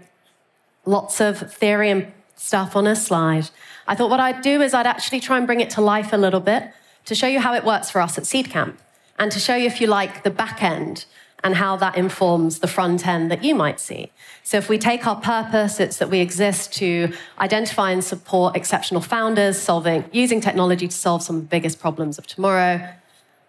Lots 0.85 1.19
of 1.19 1.51
theory 1.51 1.89
and 1.89 2.13
stuff 2.35 2.75
on 2.75 2.85
a 2.85 2.95
slide. 2.95 3.49
I 3.87 3.95
thought 3.95 4.11
what 4.11 4.19
I'd 4.19 4.43
do 4.43 4.61
is 4.61 4.75
I'd 4.75 4.85
actually 4.85 5.19
try 5.19 5.39
and 5.39 5.47
bring 5.47 5.61
it 5.61 5.71
to 5.71 5.81
life 5.81 6.13
a 6.13 6.17
little 6.17 6.39
bit 6.39 6.71
to 7.05 7.15
show 7.15 7.25
you 7.25 7.39
how 7.39 7.55
it 7.55 7.65
works 7.65 7.89
for 7.89 8.01
us 8.01 8.19
at 8.19 8.25
Seedcamp 8.25 8.75
and 9.17 9.31
to 9.31 9.39
show 9.39 9.55
you, 9.55 9.65
if 9.65 9.81
you 9.81 9.87
like, 9.87 10.21
the 10.21 10.29
back 10.29 10.61
end 10.61 11.05
and 11.43 11.55
how 11.55 11.75
that 11.77 11.97
informs 11.97 12.59
the 12.59 12.67
front 12.67 13.07
end 13.07 13.31
that 13.31 13.43
you 13.43 13.55
might 13.55 13.79
see. 13.79 14.11
So, 14.43 14.57
if 14.57 14.69
we 14.69 14.77
take 14.77 15.07
our 15.07 15.19
purpose, 15.19 15.79
it's 15.79 15.97
that 15.97 16.09
we 16.09 16.19
exist 16.19 16.71
to 16.75 17.11
identify 17.39 17.91
and 17.91 18.03
support 18.03 18.55
exceptional 18.55 19.01
founders 19.01 19.59
solving, 19.59 20.05
using 20.11 20.39
technology 20.39 20.87
to 20.87 20.95
solve 20.95 21.23
some 21.23 21.37
of 21.37 21.41
the 21.41 21.47
biggest 21.47 21.79
problems 21.79 22.17
of 22.19 22.27
tomorrow. 22.27 22.93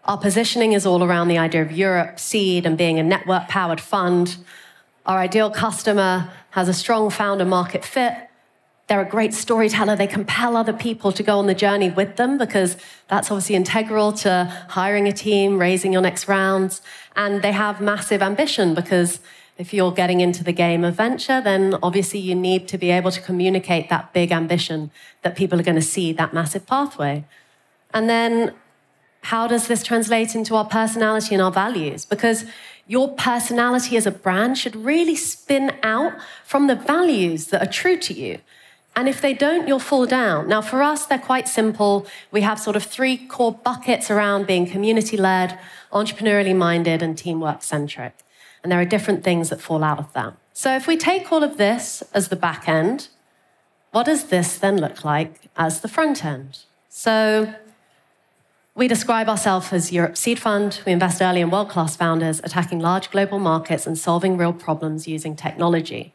Our 0.04 0.18
positioning 0.18 0.72
is 0.72 0.84
all 0.84 1.02
around 1.02 1.28
the 1.28 1.38
idea 1.38 1.62
of 1.62 1.72
Europe, 1.72 2.20
seed, 2.20 2.66
and 2.66 2.76
being 2.76 2.98
a 2.98 3.02
network 3.02 3.48
powered 3.48 3.80
fund. 3.80 4.36
Our 5.06 5.18
ideal 5.18 5.50
customer 5.50 6.30
has 6.50 6.68
a 6.68 6.74
strong 6.74 7.10
founder 7.10 7.44
market 7.44 7.84
fit 7.84 8.14
they're 8.86 9.00
a 9.00 9.08
great 9.08 9.32
storyteller. 9.32 9.96
They 9.96 10.06
compel 10.06 10.56
other 10.56 10.72
people 10.72 11.10
to 11.12 11.22
go 11.22 11.38
on 11.38 11.46
the 11.46 11.54
journey 11.54 11.88
with 11.88 12.16
them 12.16 12.36
because 12.36 12.76
that's 13.08 13.30
obviously 13.30 13.54
integral 13.54 14.12
to 14.12 14.44
hiring 14.68 15.08
a 15.08 15.12
team, 15.12 15.58
raising 15.58 15.92
your 15.92 16.02
next 16.02 16.28
rounds. 16.28 16.82
And 17.16 17.40
they 17.40 17.52
have 17.52 17.80
massive 17.80 18.20
ambition 18.20 18.74
because 18.74 19.20
if 19.56 19.72
you're 19.72 19.92
getting 19.92 20.20
into 20.20 20.44
the 20.44 20.52
game 20.52 20.84
of 20.84 20.96
venture, 20.96 21.40
then 21.40 21.76
obviously 21.82 22.20
you 22.20 22.34
need 22.34 22.68
to 22.68 22.76
be 22.76 22.90
able 22.90 23.10
to 23.12 23.20
communicate 23.22 23.88
that 23.88 24.12
big 24.12 24.32
ambition 24.32 24.90
that 25.22 25.34
people 25.34 25.58
are 25.58 25.62
going 25.62 25.76
to 25.76 25.82
see 25.82 26.12
that 26.12 26.34
massive 26.34 26.66
pathway. 26.66 27.24
And 27.94 28.10
then 28.10 28.52
how 29.24 29.46
does 29.46 29.68
this 29.68 29.82
translate 29.82 30.34
into 30.34 30.54
our 30.54 30.66
personality 30.66 31.34
and 31.34 31.42
our 31.42 31.50
values? 31.50 32.04
Because 32.04 32.44
your 32.86 33.08
personality 33.14 33.96
as 33.96 34.06
a 34.06 34.10
brand 34.10 34.58
should 34.58 34.76
really 34.76 35.16
spin 35.16 35.72
out 35.82 36.12
from 36.44 36.66
the 36.66 36.74
values 36.74 37.46
that 37.46 37.62
are 37.62 37.70
true 37.70 37.96
to 37.96 38.12
you. 38.12 38.38
And 38.94 39.08
if 39.08 39.22
they 39.22 39.32
don't, 39.32 39.66
you'll 39.66 39.78
fall 39.78 40.04
down. 40.04 40.46
Now, 40.46 40.60
for 40.60 40.82
us, 40.82 41.06
they're 41.06 41.18
quite 41.18 41.48
simple. 41.48 42.06
We 42.30 42.42
have 42.42 42.60
sort 42.60 42.76
of 42.76 42.84
three 42.84 43.16
core 43.16 43.52
buckets 43.52 44.10
around 44.10 44.46
being 44.46 44.66
community 44.66 45.16
led, 45.16 45.58
entrepreneurially 45.90 46.54
minded, 46.54 47.02
and 47.02 47.16
teamwork 47.16 47.62
centric. 47.62 48.14
And 48.62 48.70
there 48.70 48.80
are 48.80 48.84
different 48.84 49.24
things 49.24 49.48
that 49.48 49.60
fall 49.60 49.82
out 49.82 49.98
of 49.98 50.12
that. 50.12 50.34
So, 50.52 50.76
if 50.76 50.86
we 50.86 50.96
take 50.96 51.32
all 51.32 51.42
of 51.42 51.56
this 51.56 52.02
as 52.12 52.28
the 52.28 52.36
back 52.36 52.68
end, 52.68 53.08
what 53.90 54.04
does 54.04 54.24
this 54.24 54.58
then 54.58 54.76
look 54.76 55.02
like 55.02 55.48
as 55.56 55.80
the 55.80 55.88
front 55.88 56.24
end? 56.24 56.60
So, 56.88 57.54
we 58.74 58.88
describe 58.88 59.28
ourselves 59.28 59.72
as 59.72 59.92
Europe 59.92 60.16
Seed 60.16 60.40
Fund. 60.40 60.80
We 60.84 60.92
invest 60.92 61.22
early 61.22 61.40
in 61.40 61.50
world 61.50 61.68
class 61.68 61.94
founders, 61.94 62.40
attacking 62.40 62.80
large 62.80 63.10
global 63.10 63.38
markets 63.38 63.86
and 63.86 63.96
solving 63.96 64.36
real 64.36 64.52
problems 64.52 65.06
using 65.06 65.36
technology. 65.36 66.12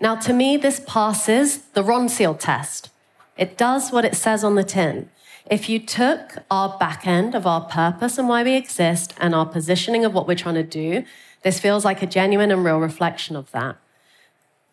Now, 0.00 0.16
to 0.16 0.32
me, 0.32 0.56
this 0.56 0.80
passes 0.86 1.58
the 1.58 1.82
Ronseal 1.82 2.38
test. 2.38 2.90
It 3.36 3.58
does 3.58 3.92
what 3.92 4.06
it 4.06 4.16
says 4.16 4.42
on 4.42 4.54
the 4.54 4.64
tin. 4.64 5.10
If 5.50 5.68
you 5.68 5.78
took 5.78 6.38
our 6.50 6.78
back 6.78 7.06
end 7.06 7.34
of 7.34 7.46
our 7.46 7.62
purpose 7.62 8.16
and 8.16 8.28
why 8.28 8.42
we 8.42 8.54
exist 8.54 9.14
and 9.18 9.34
our 9.34 9.46
positioning 9.46 10.04
of 10.04 10.14
what 10.14 10.26
we're 10.26 10.34
trying 10.34 10.54
to 10.54 10.62
do, 10.62 11.04
this 11.42 11.60
feels 11.60 11.84
like 11.84 12.02
a 12.02 12.06
genuine 12.06 12.50
and 12.50 12.64
real 12.64 12.78
reflection 12.78 13.36
of 13.36 13.50
that. 13.52 13.76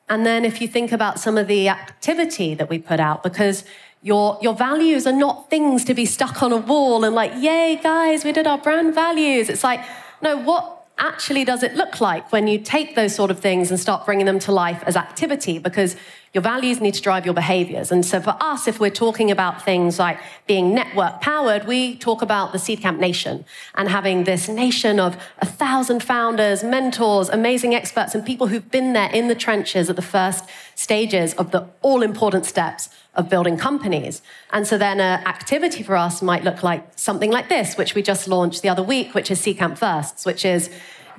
And 0.08 0.26
then 0.26 0.46
if 0.46 0.62
you 0.62 0.68
think 0.68 0.92
about 0.92 1.20
some 1.20 1.38
of 1.38 1.48
the 1.48 1.68
activity 1.68 2.54
that 2.54 2.70
we 2.70 2.80
put 2.80 3.00
out, 3.00 3.24
because 3.24 3.66
your, 4.06 4.38
your 4.40 4.54
values 4.54 5.08
are 5.08 5.12
not 5.12 5.50
things 5.50 5.84
to 5.86 5.96
be 5.96 6.06
stuck 6.06 6.44
on 6.44 6.52
a 6.52 6.58
wall 6.58 7.04
and 7.04 7.16
like, 7.16 7.32
yay, 7.38 7.80
guys, 7.82 8.24
we 8.24 8.32
did 8.32 8.46
our 8.46 8.60
brand 8.60 8.94
values. 8.94 9.50
It's 9.50 9.64
like, 9.64 9.84
no, 10.22 10.38
what 10.38 10.86
actually 11.00 11.44
does 11.44 11.64
it 11.64 11.74
look 11.74 12.00
like 12.00 12.32
when 12.32 12.46
you 12.46 12.60
take 12.60 12.94
those 12.94 13.16
sort 13.16 13.32
of 13.32 13.40
things 13.40 13.72
and 13.72 13.80
start 13.80 14.06
bringing 14.06 14.28
them 14.28 14.38
to 14.38 14.52
life 14.52 14.84
as 14.86 14.96
activity? 14.96 15.58
Because 15.58 15.96
your 16.36 16.42
values 16.42 16.82
need 16.82 16.94
to 16.94 17.02
drive 17.02 17.24
your 17.24 17.34
behaviors. 17.34 17.94
And 17.94 18.06
so 18.06 18.20
for 18.20 18.36
us, 18.42 18.68
if 18.68 18.78
we're 18.78 18.90
talking 18.90 19.32
about 19.32 19.64
things 19.64 19.98
like 19.98 20.20
being 20.48 20.76
network 20.76 21.22
powered, 21.22 21.66
we 21.66 21.96
talk 21.96 22.22
about 22.22 22.52
the 22.52 22.58
Seedcamp 22.58 23.00
Nation 23.00 23.46
and 23.74 23.88
having 23.88 24.26
this 24.26 24.50
nation 24.50 25.00
of 25.00 25.16
a 25.40 25.46
thousand 25.46 26.04
founders, 26.04 26.62
mentors, 26.62 27.30
amazing 27.30 27.74
experts, 27.74 28.14
and 28.14 28.26
people 28.26 28.48
who've 28.48 28.70
been 28.70 28.92
there 28.92 29.10
in 29.12 29.30
the 29.30 29.34
trenches 29.34 29.90
at 29.90 29.96
the 29.96 30.02
first 30.02 30.44
stages 30.76 31.34
of 31.36 31.52
the 31.52 31.70
all 31.82 32.02
important 32.02 32.46
steps 32.46 32.90
of 33.14 33.30
building 33.30 33.56
companies. 33.56 34.22
And 34.52 34.68
so 34.68 34.78
then 34.78 35.00
an 35.00 35.26
activity 35.26 35.84
for 35.84 35.96
us 35.96 36.22
might 36.22 36.44
look 36.44 36.64
like 36.64 36.86
something 36.98 37.32
like 37.32 37.48
this, 37.48 37.78
which 37.78 37.96
we 37.96 38.02
just 38.02 38.28
launched 38.28 38.62
the 38.62 38.68
other 38.68 38.84
week, 38.84 39.16
which 39.16 39.32
is 39.32 39.40
Seedcamp 39.40 39.78
Firsts, 39.78 40.26
which 40.26 40.44
is 40.44 40.70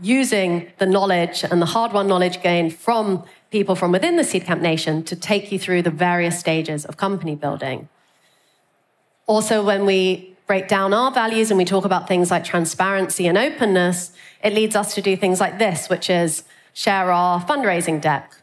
using 0.02 0.70
the 0.78 0.84
knowledge 0.84 1.42
and 1.42 1.60
the 1.62 1.66
hard 1.66 1.92
won 1.92 2.06
knowledge 2.06 2.42
gained 2.42 2.74
from 2.76 3.24
people 3.50 3.74
from 3.74 3.92
within 3.92 4.16
the 4.16 4.22
Seedcamp 4.22 4.60
Nation 4.60 5.02
to 5.04 5.16
take 5.16 5.52
you 5.52 5.58
through 5.58 5.82
the 5.82 5.90
various 5.90 6.38
stages 6.38 6.84
of 6.84 6.96
company 6.96 7.34
building. 7.34 7.88
Also, 9.26 9.64
when 9.64 9.86
we 9.86 10.36
break 10.46 10.68
down 10.68 10.94
our 10.94 11.10
values 11.10 11.50
and 11.50 11.58
we 11.58 11.64
talk 11.64 11.84
about 11.84 12.06
things 12.06 12.30
like 12.30 12.44
transparency 12.44 13.26
and 13.26 13.36
openness, 13.36 14.12
it 14.42 14.52
leads 14.52 14.76
us 14.76 14.94
to 14.94 15.02
do 15.02 15.16
things 15.16 15.40
like 15.40 15.58
this, 15.58 15.88
which 15.88 16.08
is 16.08 16.44
share 16.72 17.10
our 17.10 17.42
fundraising 17.42 18.00
deck. 18.00 18.36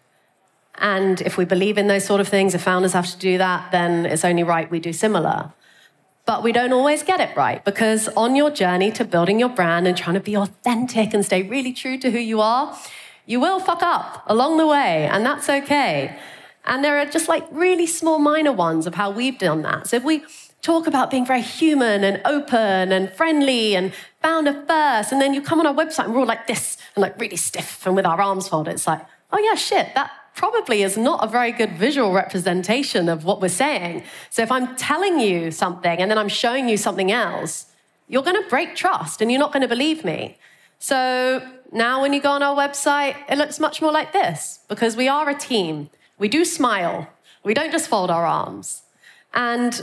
And 0.79 1.21
if 1.21 1.37
we 1.37 1.45
believe 1.45 1.77
in 1.77 1.87
those 1.87 2.03
sort 2.03 2.19
of 2.19 2.27
things, 2.27 2.55
if 2.55 2.63
founders 2.63 2.93
have 2.93 3.09
to 3.11 3.17
do 3.17 3.37
that, 3.37 3.71
then 3.71 4.05
it's 4.05 4.25
only 4.25 4.43
right 4.43 4.69
we 4.69 4.79
do 4.79 4.91
similar. 4.91 5.53
But 6.25 6.41
we 6.41 6.51
don't 6.51 6.73
always 6.73 7.03
get 7.03 7.19
it 7.19 7.35
right 7.35 7.63
because 7.63 8.07
on 8.09 8.35
your 8.35 8.49
journey 8.49 8.91
to 8.93 9.05
building 9.05 9.39
your 9.39 9.49
brand 9.49 9.87
and 9.87 9.95
trying 9.95 10.15
to 10.15 10.21
be 10.21 10.35
authentic 10.35 11.13
and 11.13 11.23
stay 11.25 11.43
really 11.43 11.73
true 11.73 11.97
to 11.99 12.11
who 12.11 12.19
you 12.19 12.41
are, 12.41 12.77
you 13.25 13.39
will 13.39 13.59
fuck 13.59 13.81
up 13.81 14.23
along 14.27 14.57
the 14.57 14.67
way, 14.67 15.07
and 15.07 15.25
that's 15.25 15.49
okay. 15.49 16.17
And 16.65 16.83
there 16.83 16.97
are 16.99 17.05
just 17.05 17.27
like 17.27 17.45
really 17.51 17.87
small, 17.87 18.19
minor 18.19 18.51
ones 18.51 18.87
of 18.87 18.95
how 18.95 19.11
we've 19.11 19.37
done 19.37 19.61
that. 19.63 19.87
So 19.87 19.97
if 19.97 20.03
we 20.03 20.23
talk 20.61 20.87
about 20.87 21.11
being 21.11 21.25
very 21.25 21.41
human 21.41 22.03
and 22.03 22.21
open 22.25 22.91
and 22.91 23.11
friendly 23.11 23.75
and 23.75 23.93
founder 24.21 24.53
first, 24.65 25.11
and 25.11 25.21
then 25.21 25.33
you 25.33 25.41
come 25.41 25.59
on 25.59 25.67
our 25.67 25.73
website 25.73 26.05
and 26.05 26.13
we're 26.13 26.21
all 26.21 26.25
like 26.25 26.47
this 26.47 26.77
and 26.95 27.01
like 27.01 27.19
really 27.19 27.35
stiff 27.35 27.85
and 27.85 27.95
with 27.95 28.05
our 28.05 28.21
arms 28.21 28.47
folded, 28.47 28.71
it's 28.71 28.87
like, 28.87 29.05
oh 29.31 29.39
yeah, 29.39 29.55
shit, 29.55 29.93
that 29.95 30.11
probably 30.35 30.81
is 30.81 30.97
not 30.97 31.23
a 31.23 31.27
very 31.27 31.51
good 31.51 31.73
visual 31.73 32.11
representation 32.11 33.09
of 33.09 33.25
what 33.25 33.41
we're 33.41 33.49
saying. 33.49 34.03
So 34.29 34.41
if 34.41 34.51
I'm 34.51 34.75
telling 34.77 35.19
you 35.19 35.51
something 35.51 35.99
and 35.99 36.09
then 36.09 36.17
I'm 36.17 36.29
showing 36.29 36.69
you 36.69 36.77
something 36.77 37.11
else, 37.11 37.67
you're 38.07 38.23
going 38.23 38.41
to 38.41 38.49
break 38.49 38.75
trust 38.75 39.21
and 39.21 39.31
you're 39.31 39.39
not 39.39 39.51
going 39.51 39.61
to 39.61 39.67
believe 39.67 40.05
me. 40.05 40.37
So 40.83 41.41
now 41.71 42.01
when 42.01 42.11
you 42.11 42.21
go 42.21 42.31
on 42.31 42.43
our 42.43 42.57
website, 42.57 43.15
it 43.29 43.37
looks 43.37 43.57
much 43.57 43.81
more 43.81 43.93
like 43.93 44.11
this 44.11 44.59
because 44.67 44.97
we 44.97 45.07
are 45.07 45.29
a 45.29 45.33
team. 45.33 45.89
We 46.17 46.27
do 46.27 46.43
smile. 46.43 47.07
We 47.41 47.53
don't 47.53 47.71
just 47.71 47.87
fold 47.87 48.11
our 48.11 48.25
arms. 48.25 48.81
And 49.33 49.81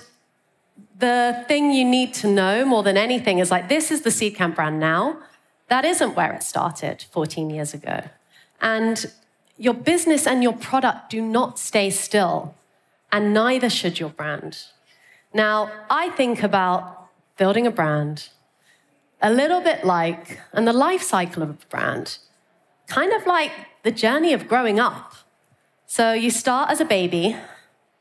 the 0.99 1.43
thing 1.49 1.71
you 1.71 1.87
need 1.87 2.13
to 2.21 2.29
know 2.29 2.67
more 2.67 2.83
than 2.83 2.99
anything 2.99 3.39
is 3.39 3.51
like, 3.51 3.71
this 3.71 3.91
is 3.91 4.03
the 4.03 4.11
Seedcamp 4.11 4.57
brand 4.57 4.79
now. 4.79 5.17
That 5.69 5.87
isn't 5.87 6.17
where 6.17 6.35
it 6.35 6.43
started 6.43 7.07
14 7.11 7.49
years 7.49 7.73
ago. 7.73 8.03
And 8.61 9.11
your 9.57 9.73
business 9.73 10.27
and 10.27 10.43
your 10.43 10.53
product 10.53 11.09
do 11.09 11.23
not 11.23 11.59
stay 11.59 11.89
still, 11.89 12.55
and 13.11 13.33
neither 13.33 13.71
should 13.71 13.99
your 13.99 14.11
brand. 14.11 14.59
Now, 15.33 15.73
I 15.89 16.11
think 16.11 16.43
about 16.43 17.09
building 17.39 17.67
a 17.67 17.71
brand 17.71 18.29
a 19.23 19.31
little 19.31 19.61
bit 19.61 19.85
like, 19.85 20.41
and 20.53 20.67
the 20.67 20.73
life 20.73 21.03
cycle 21.03 21.43
of 21.43 21.51
a 21.51 21.67
brand, 21.69 22.19
kind 22.87 23.13
of 23.13 23.27
like 23.27 23.53
the 23.83 23.91
journey 23.91 24.33
of 24.33 24.49
growing 24.49 24.81
up. 24.81 25.15
So 25.87 26.13
you 26.13 26.31
start 26.31 26.71
as 26.71 26.81
a 26.81 26.85
baby, 26.85 27.37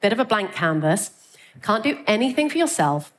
bit 0.01 0.13
of 0.13 0.19
a 0.19 0.25
blank 0.25 0.53
canvas, 0.53 1.11
can't 1.61 1.83
do 1.83 1.99
anything 2.07 2.49
for 2.49 2.57
yourself. 2.57 3.11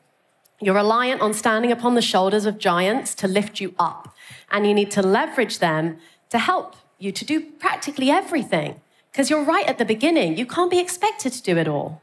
You're 0.60 0.74
reliant 0.74 1.20
on 1.20 1.34
standing 1.34 1.72
upon 1.72 1.94
the 1.94 2.02
shoulders 2.02 2.46
of 2.46 2.58
giants 2.58 3.14
to 3.16 3.28
lift 3.28 3.60
you 3.60 3.74
up, 3.78 4.14
and 4.50 4.66
you 4.66 4.74
need 4.74 4.90
to 4.92 5.02
leverage 5.02 5.58
them 5.58 5.98
to 6.28 6.38
help 6.38 6.76
you 6.98 7.12
to 7.12 7.24
do 7.24 7.40
practically 7.40 8.10
everything. 8.10 8.80
Because 9.10 9.30
you're 9.30 9.44
right 9.44 9.66
at 9.66 9.78
the 9.78 9.84
beginning, 9.84 10.38
you 10.38 10.46
can't 10.46 10.70
be 10.70 10.78
expected 10.78 11.32
to 11.32 11.42
do 11.42 11.56
it 11.56 11.66
all. 11.66 12.00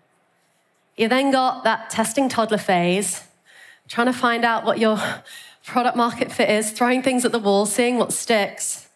You 0.97 1.07
then 1.07 1.31
got 1.31 1.63
that 1.63 1.89
testing 1.89 2.27
toddler 2.27 2.57
phase, 2.57 3.23
trying 3.87 4.07
to 4.07 4.13
find 4.13 4.43
out 4.43 4.65
what 4.65 4.79
your 4.79 4.99
product 5.67 5.97
market 5.97 6.31
fit 6.31 6.49
is, 6.49 6.71
throwing 6.71 7.03
things 7.03 7.25
at 7.25 7.31
the 7.31 7.39
wall, 7.39 7.65
seeing 7.65 7.97
what 7.97 8.13
sticks. 8.13 8.87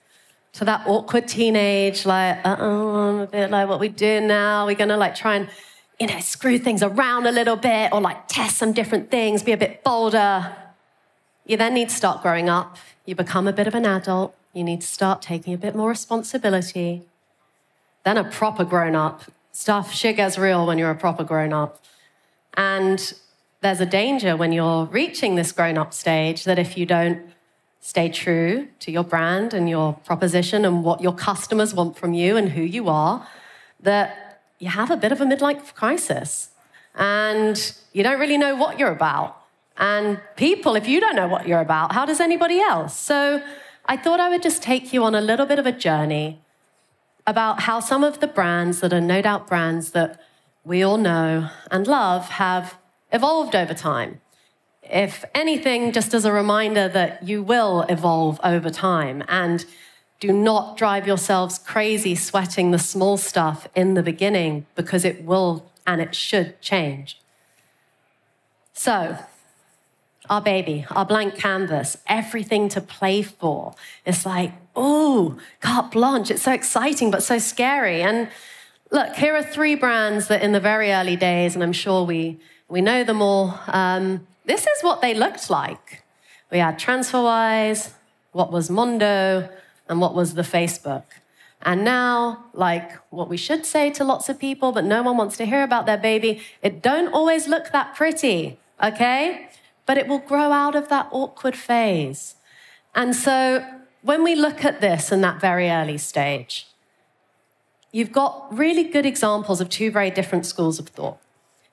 to 0.54 0.66
that 0.66 0.86
awkward 0.86 1.28
teenage, 1.28 2.06
like, 2.06 2.40
uh 2.46 2.58
oh, 2.60 2.96
I'm 2.96 3.20
a 3.22 3.28
bit 3.28 3.52
like, 3.52 3.70
what 3.70 3.80
we 3.80 3.90
do 3.90 4.20
now? 4.20 4.66
We're 4.66 4.76
gonna 4.76 4.98
like 4.98 5.16
try 5.16 5.36
and, 5.36 5.50
you 6.00 6.08
know, 6.08 6.20
screw 6.20 6.58
things 6.58 6.84
around 6.84 7.26
a 7.26 7.32
little 7.32 7.56
bit 7.56 7.94
or 7.94 8.02
like 8.02 8.28
test 8.28 8.58
some 8.58 8.74
different 8.74 9.10
things, 9.10 9.44
be 9.44 9.54
a 9.54 9.58
bit 9.58 9.84
bolder. 9.84 10.56
You 11.46 11.58
then 11.58 11.74
need 11.74 11.90
to 11.90 11.96
start 11.96 12.22
growing 12.22 12.50
up. 12.50 12.78
You 13.06 13.16
become 13.16 13.48
a 13.48 13.54
bit 13.54 13.68
of 13.68 13.76
an 13.76 13.86
adult. 13.86 14.36
You 14.54 14.64
need 14.64 14.82
to 14.82 14.88
start 14.88 15.22
taking 15.22 15.54
a 15.54 15.58
bit 15.58 15.76
more 15.76 15.90
responsibility. 15.90 17.04
Then 18.04 18.18
a 18.18 18.24
proper 18.24 18.66
grown 18.66 18.96
up. 18.96 19.24
Stuff 19.54 19.94
shit 19.94 20.18
gets 20.18 20.38
real 20.38 20.66
when 20.66 20.78
you're 20.78 20.92
a 20.92 20.96
proper 20.96 21.24
grown 21.24 21.54
up. 21.54 21.82
And 22.56 23.14
there's 23.62 23.80
a 23.80 23.86
danger 23.86 24.36
when 24.36 24.52
you're 24.52 24.86
reaching 24.86 25.36
this 25.36 25.52
grown 25.52 25.78
up 25.78 25.94
stage 25.94 26.44
that 26.46 26.58
if 26.58 26.78
you 26.78 26.86
don't 26.86 27.22
stay 27.80 28.10
true 28.10 28.68
to 28.80 28.92
your 28.92 29.04
brand 29.04 29.54
and 29.54 29.70
your 29.70 29.94
proposition 29.94 30.66
and 30.66 30.84
what 30.84 31.02
your 31.02 31.14
customers 31.14 31.74
want 31.74 31.98
from 31.98 32.14
you 32.14 32.38
and 32.38 32.50
who 32.50 32.62
you 32.62 32.90
are, 32.90 33.28
that 33.80 34.42
you 34.60 34.70
have 34.70 34.92
a 34.92 34.98
bit 34.98 35.12
of 35.12 35.22
a 35.22 35.26
midlife 35.26 35.74
crisis 35.74 36.50
and 36.96 37.74
you 37.94 38.04
don't 38.04 38.20
really 38.20 38.38
know 38.38 38.56
what 38.56 38.78
you're 38.78 38.92
about. 38.92 39.38
And 39.78 40.20
people, 40.36 40.76
if 40.76 40.88
you 40.88 41.00
don't 41.00 41.16
know 41.16 41.28
what 41.28 41.48
you're 41.48 41.62
about, 41.62 41.94
how 41.94 42.06
does 42.06 42.20
anybody 42.20 42.60
else? 42.60 42.98
So 42.98 43.42
I 43.86 43.98
thought 43.98 44.20
I 44.20 44.30
would 44.30 44.44
just 44.44 44.62
take 44.62 44.92
you 44.94 45.04
on 45.04 45.16
a 45.16 45.22
little 45.22 45.46
bit 45.46 45.60
of 45.60 45.66
a 45.66 45.72
journey 45.72 46.42
about 47.26 47.62
how 47.62 47.80
some 47.80 48.04
of 48.04 48.20
the 48.20 48.28
brands 48.28 48.80
that 48.82 48.92
are 48.94 49.02
no 49.02 49.22
doubt 49.22 49.48
brands 49.48 49.92
that 49.92 50.20
we 50.64 50.84
all 50.84 50.98
know 50.98 51.50
and 51.72 51.88
love 51.88 52.30
have 52.30 52.78
evolved 53.12 53.56
over 53.56 53.74
time. 53.74 54.22
If 54.84 55.24
anything, 55.34 55.92
just 55.92 56.14
as 56.14 56.26
a 56.26 56.32
reminder 56.32 56.88
that 56.90 57.24
you 57.24 57.44
will 57.44 57.84
evolve 57.84 58.40
over 58.44 58.70
time 58.70 59.24
and 59.28 59.66
do 60.20 60.32
not 60.32 60.78
drive 60.78 61.08
yourselves 61.08 61.58
crazy 61.58 62.16
sweating 62.16 62.72
the 62.72 62.80
small 62.80 63.18
stuff 63.18 63.68
in 63.76 63.96
the 63.96 64.04
beginning 64.04 64.66
because 64.76 65.04
it 65.04 65.24
will 65.24 65.72
and 65.86 66.02
it 66.02 66.14
should 66.14 66.62
change. 66.62 67.20
So, 68.74 69.18
our 70.30 70.42
baby, 70.42 70.86
our 70.92 71.06
blank 71.06 71.36
canvas, 71.36 71.98
everything 72.08 72.70
to 72.70 72.82
play 72.82 73.22
for. 73.22 73.74
It's 74.06 74.26
like, 74.26 74.54
oh, 74.76 75.38
carte 75.60 75.92
blanche. 75.92 76.32
It's 76.32 76.44
so 76.44 76.52
exciting, 76.52 77.12
but 77.12 77.24
so 77.24 77.38
scary. 77.38 78.02
And 78.02 78.30
look, 78.92 79.16
here 79.16 79.36
are 79.36 79.44
three 79.44 79.76
brands 79.76 80.28
that 80.28 80.42
in 80.42 80.52
the 80.52 80.60
very 80.60 80.92
early 80.92 81.16
days, 81.16 81.56
and 81.56 81.64
I'm 81.64 81.74
sure 81.74 82.04
we, 82.06 82.40
we 82.72 82.80
know 82.80 83.04
them 83.04 83.22
all, 83.22 83.60
um, 83.68 84.26
this 84.46 84.62
is 84.62 84.82
what 84.82 85.02
they 85.02 85.14
looked 85.14 85.50
like. 85.50 86.04
We 86.50 86.60
had 86.60 86.80
TransferWise, 86.80 87.92
what 88.32 88.50
was 88.50 88.70
Mondo, 88.70 89.50
and 89.90 90.00
what 90.00 90.16
was 90.16 90.36
the 90.36 90.42
Facebook. 90.42 91.04
And 91.62 91.84
now, 91.84 92.46
like 92.54 92.94
what 93.10 93.28
we 93.28 93.36
should 93.36 93.66
say 93.66 93.92
to 93.92 94.06
lots 94.06 94.30
of 94.30 94.40
people, 94.40 94.72
but 94.72 94.86
no 94.86 95.04
one 95.04 95.18
wants 95.18 95.36
to 95.38 95.46
hear 95.46 95.64
about 95.64 95.86
their 95.86 95.98
baby, 95.98 96.42
it 96.62 96.82
don't 96.82 97.10
always 97.10 97.46
look 97.46 97.74
that 97.74 97.94
pretty, 97.94 98.58
okay? 98.82 99.50
But 99.86 99.98
it 99.98 100.08
will 100.08 100.20
grow 100.20 100.54
out 100.54 100.76
of 100.76 100.88
that 100.88 101.10
awkward 101.12 101.58
phase. 101.58 102.36
And 102.96 103.14
so 103.14 103.66
when 104.02 104.24
we 104.24 104.34
look 104.34 104.64
at 104.64 104.80
this 104.80 105.12
in 105.12 105.20
that 105.22 105.42
very 105.42 105.70
early 105.70 105.98
stage, 105.98 106.68
you've 107.92 108.14
got 108.14 108.48
really 108.58 108.86
good 108.86 109.06
examples 109.06 109.60
of 109.60 109.68
two 109.68 109.92
very 109.92 110.10
different 110.10 110.46
schools 110.46 110.80
of 110.80 110.88
thought. 110.88 111.20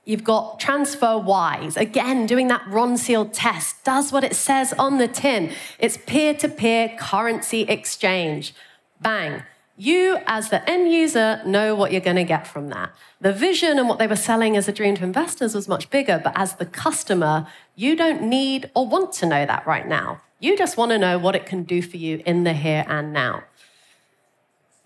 You've 0.09 0.25
got 0.25 0.59
TransferWise. 0.59 1.77
again, 1.77 2.25
doing 2.25 2.49
that 2.49 2.62
Ronseal 2.62 3.29
test, 3.31 3.85
does 3.85 4.11
what 4.11 4.25
it 4.25 4.35
says 4.35 4.73
on 4.79 4.97
the 4.97 5.07
tin. 5.07 5.53
It's 5.79 5.99
peer 5.99 6.33
to 6.33 6.49
peer 6.49 6.97
currency 6.99 7.65
exchange. 7.65 8.55
Bang. 9.03 9.43
You, 9.77 10.17
as 10.27 10.49
the 10.49 10.67
end 10.69 10.91
user, 10.91 11.43
know 11.45 11.75
what 11.75 11.93
you're 11.93 12.00
going 12.00 12.17
to 12.17 12.25
get 12.25 12.47
from 12.47 12.71
that. 12.71 12.91
The 13.21 13.35
vision 13.35 13.79
and 13.79 13.87
what 13.87 13.99
they 13.99 14.07
were 14.07 14.17
selling 14.17 14.57
as 14.57 14.67
a 14.67 14.73
dream 14.73 14.95
to 14.95 15.05
investors 15.05 15.55
was 15.55 15.69
much 15.69 15.91
bigger, 15.91 16.19
but 16.25 16.33
as 16.35 16.55
the 16.55 16.65
customer, 16.65 17.47
you 17.77 17.95
don't 17.95 18.23
need 18.23 18.71
or 18.75 18.87
want 18.87 19.12
to 19.12 19.27
know 19.27 19.45
that 19.45 19.67
right 19.67 19.87
now. 19.87 20.23
You 20.41 20.57
just 20.57 20.79
want 20.79 20.90
to 20.92 20.99
know 20.99 21.18
what 21.18 21.37
it 21.37 21.44
can 21.44 21.64
do 21.64 21.83
for 21.83 21.99
you 21.99 22.23
in 22.25 22.44
the 22.44 22.55
here 22.55 22.87
and 22.88 23.12
now. 23.12 23.44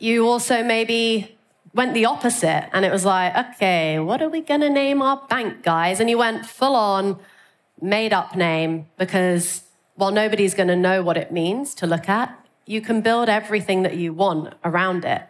You 0.00 0.26
also 0.26 0.64
maybe 0.64 1.38
went 1.74 1.94
the 1.94 2.04
opposite 2.04 2.68
and 2.72 2.84
it 2.84 2.92
was 2.92 3.04
like, 3.04 3.34
okay, 3.34 3.98
what 3.98 4.20
are 4.20 4.28
we 4.28 4.40
going 4.40 4.60
to 4.60 4.70
name 4.70 5.00
our 5.00 5.24
bank, 5.28 5.62
guys? 5.62 6.00
And 6.00 6.10
you 6.10 6.18
went 6.18 6.44
full 6.46 6.76
on 6.76 7.18
made 7.80 8.12
up 8.12 8.36
name 8.36 8.86
because 8.98 9.64
while 9.94 10.10
nobody's 10.10 10.54
going 10.54 10.68
to 10.68 10.76
know 10.76 11.02
what 11.02 11.16
it 11.16 11.32
means 11.32 11.74
to 11.76 11.86
look 11.86 12.08
at, 12.08 12.38
you 12.66 12.80
can 12.80 13.00
build 13.00 13.28
everything 13.28 13.82
that 13.82 13.96
you 13.96 14.12
want 14.12 14.54
around 14.64 15.04
it. 15.04 15.22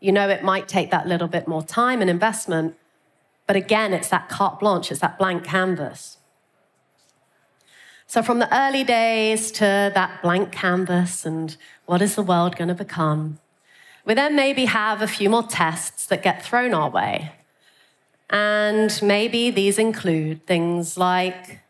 You 0.00 0.12
know, 0.12 0.28
it 0.28 0.42
might 0.42 0.68
take 0.68 0.90
that 0.90 1.06
little 1.06 1.28
bit 1.28 1.46
more 1.46 1.62
time 1.62 2.00
and 2.00 2.10
investment, 2.10 2.74
but 3.46 3.56
again, 3.56 3.92
it's 3.92 4.08
that 4.08 4.28
carte 4.28 4.60
blanche, 4.60 4.90
it's 4.90 5.00
that 5.00 5.18
blank 5.18 5.44
canvas. 5.44 6.16
So, 8.06 8.22
from 8.22 8.40
the 8.40 8.52
early 8.56 8.82
days 8.82 9.52
to 9.52 9.92
that 9.94 10.20
blank 10.22 10.50
canvas 10.50 11.24
and 11.24 11.56
what 11.86 12.02
is 12.02 12.16
the 12.16 12.22
world 12.22 12.56
going 12.56 12.68
to 12.68 12.74
become, 12.74 13.38
we 14.04 14.14
then 14.14 14.34
maybe 14.34 14.64
have 14.64 15.02
a 15.02 15.06
few 15.06 15.30
more 15.30 15.42
tests 15.42 16.06
that 16.06 16.22
get 16.22 16.44
thrown 16.44 16.74
our 16.74 16.90
way. 16.90 17.32
And 18.28 18.98
maybe 19.02 19.50
these 19.50 19.78
include 19.78 20.46
things 20.46 20.96
like 20.96 21.60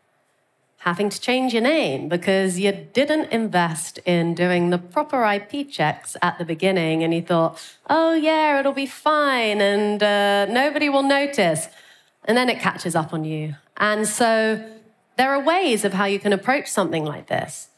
having 0.81 1.09
to 1.09 1.21
change 1.21 1.53
your 1.53 1.61
name 1.61 2.09
because 2.09 2.59
you 2.59 2.71
didn't 2.71 3.31
invest 3.31 3.99
in 3.99 4.33
doing 4.33 4.71
the 4.71 4.77
proper 4.77 5.23
IP 5.23 5.69
checks 5.69 6.17
at 6.23 6.39
the 6.39 6.45
beginning 6.45 7.03
and 7.03 7.13
you 7.13 7.21
thought, 7.21 7.59
oh, 7.89 8.13
yeah, 8.13 8.59
it'll 8.59 8.71
be 8.71 8.87
fine 8.87 9.61
and 9.61 10.01
uh, 10.01 10.45
nobody 10.45 10.89
will 10.89 11.03
notice. 11.03 11.67
And 12.25 12.35
then 12.35 12.49
it 12.49 12.59
catches 12.59 12.95
up 12.95 13.13
on 13.13 13.25
you. 13.25 13.55
And 13.77 14.07
so 14.07 14.63
there 15.17 15.31
are 15.31 15.43
ways 15.43 15.85
of 15.85 15.93
how 15.93 16.05
you 16.05 16.19
can 16.19 16.33
approach 16.33 16.67
something 16.67 17.05
like 17.05 17.27
this. 17.27 17.69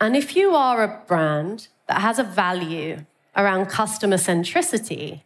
And 0.00 0.16
if 0.16 0.36
you 0.36 0.54
are 0.54 0.82
a 0.82 1.02
brand 1.06 1.68
that 1.88 2.00
has 2.00 2.18
a 2.18 2.24
value 2.24 3.04
around 3.36 3.66
customer 3.66 4.16
centricity, 4.16 5.22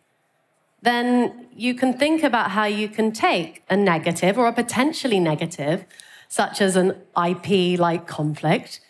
then 0.82 1.46
you 1.54 1.74
can 1.74 1.92
think 1.92 2.22
about 2.22 2.52
how 2.52 2.64
you 2.64 2.88
can 2.88 3.12
take 3.12 3.62
a 3.68 3.76
negative 3.76 4.38
or 4.38 4.46
a 4.46 4.52
potentially 4.52 5.18
negative, 5.18 5.84
such 6.28 6.60
as 6.60 6.76
an 6.76 6.94
IP 7.16 7.78
like 7.78 8.06
conflict, 8.06 8.80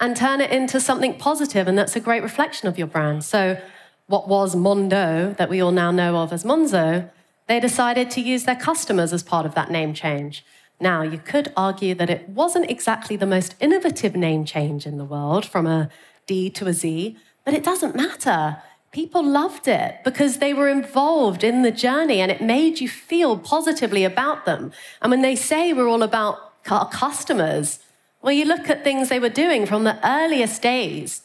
and 0.00 0.16
turn 0.16 0.40
it 0.40 0.50
into 0.50 0.80
something 0.80 1.16
positive, 1.16 1.68
and 1.68 1.78
that's 1.78 1.96
a 1.96 2.00
great 2.00 2.22
reflection 2.22 2.68
of 2.68 2.76
your 2.78 2.86
brand. 2.86 3.24
So, 3.24 3.60
what 4.08 4.28
was 4.28 4.54
Mondo, 4.54 5.34
that 5.36 5.48
we 5.48 5.60
all 5.60 5.72
now 5.72 5.90
know 5.90 6.16
of 6.16 6.32
as 6.32 6.44
Monzo, 6.44 7.10
they 7.48 7.58
decided 7.60 8.10
to 8.12 8.20
use 8.20 8.44
their 8.44 8.56
customers 8.56 9.12
as 9.12 9.22
part 9.22 9.46
of 9.46 9.54
that 9.54 9.70
name 9.70 9.94
change. 9.94 10.44
Now, 10.80 11.02
you 11.02 11.18
could 11.18 11.52
argue 11.56 11.94
that 11.94 12.10
it 12.10 12.28
wasn't 12.28 12.70
exactly 12.70 13.16
the 13.16 13.26
most 13.26 13.54
innovative 13.60 14.14
name 14.14 14.44
change 14.44 14.86
in 14.86 14.98
the 14.98 15.04
world 15.04 15.46
from 15.46 15.66
a 15.66 15.88
D 16.26 16.50
to 16.50 16.66
a 16.66 16.72
Z, 16.72 17.16
but 17.46 17.54
it 17.54 17.62
doesn't 17.62 17.94
matter. 17.94 18.58
People 18.90 19.22
loved 19.22 19.68
it 19.68 20.00
because 20.04 20.38
they 20.38 20.52
were 20.52 20.68
involved 20.68 21.44
in 21.44 21.62
the 21.62 21.70
journey 21.70 22.20
and 22.20 22.30
it 22.30 22.42
made 22.42 22.80
you 22.80 22.88
feel 22.88 23.38
positively 23.38 24.02
about 24.04 24.44
them. 24.44 24.72
And 25.00 25.12
when 25.12 25.22
they 25.22 25.36
say 25.36 25.72
we're 25.72 25.88
all 25.88 26.02
about 26.02 26.54
our 26.68 26.88
customers, 26.88 27.78
well, 28.20 28.32
you 28.32 28.44
look 28.44 28.68
at 28.68 28.82
things 28.82 29.08
they 29.08 29.20
were 29.20 29.28
doing 29.28 29.64
from 29.64 29.84
the 29.84 29.96
earliest 30.04 30.60
days 30.60 31.22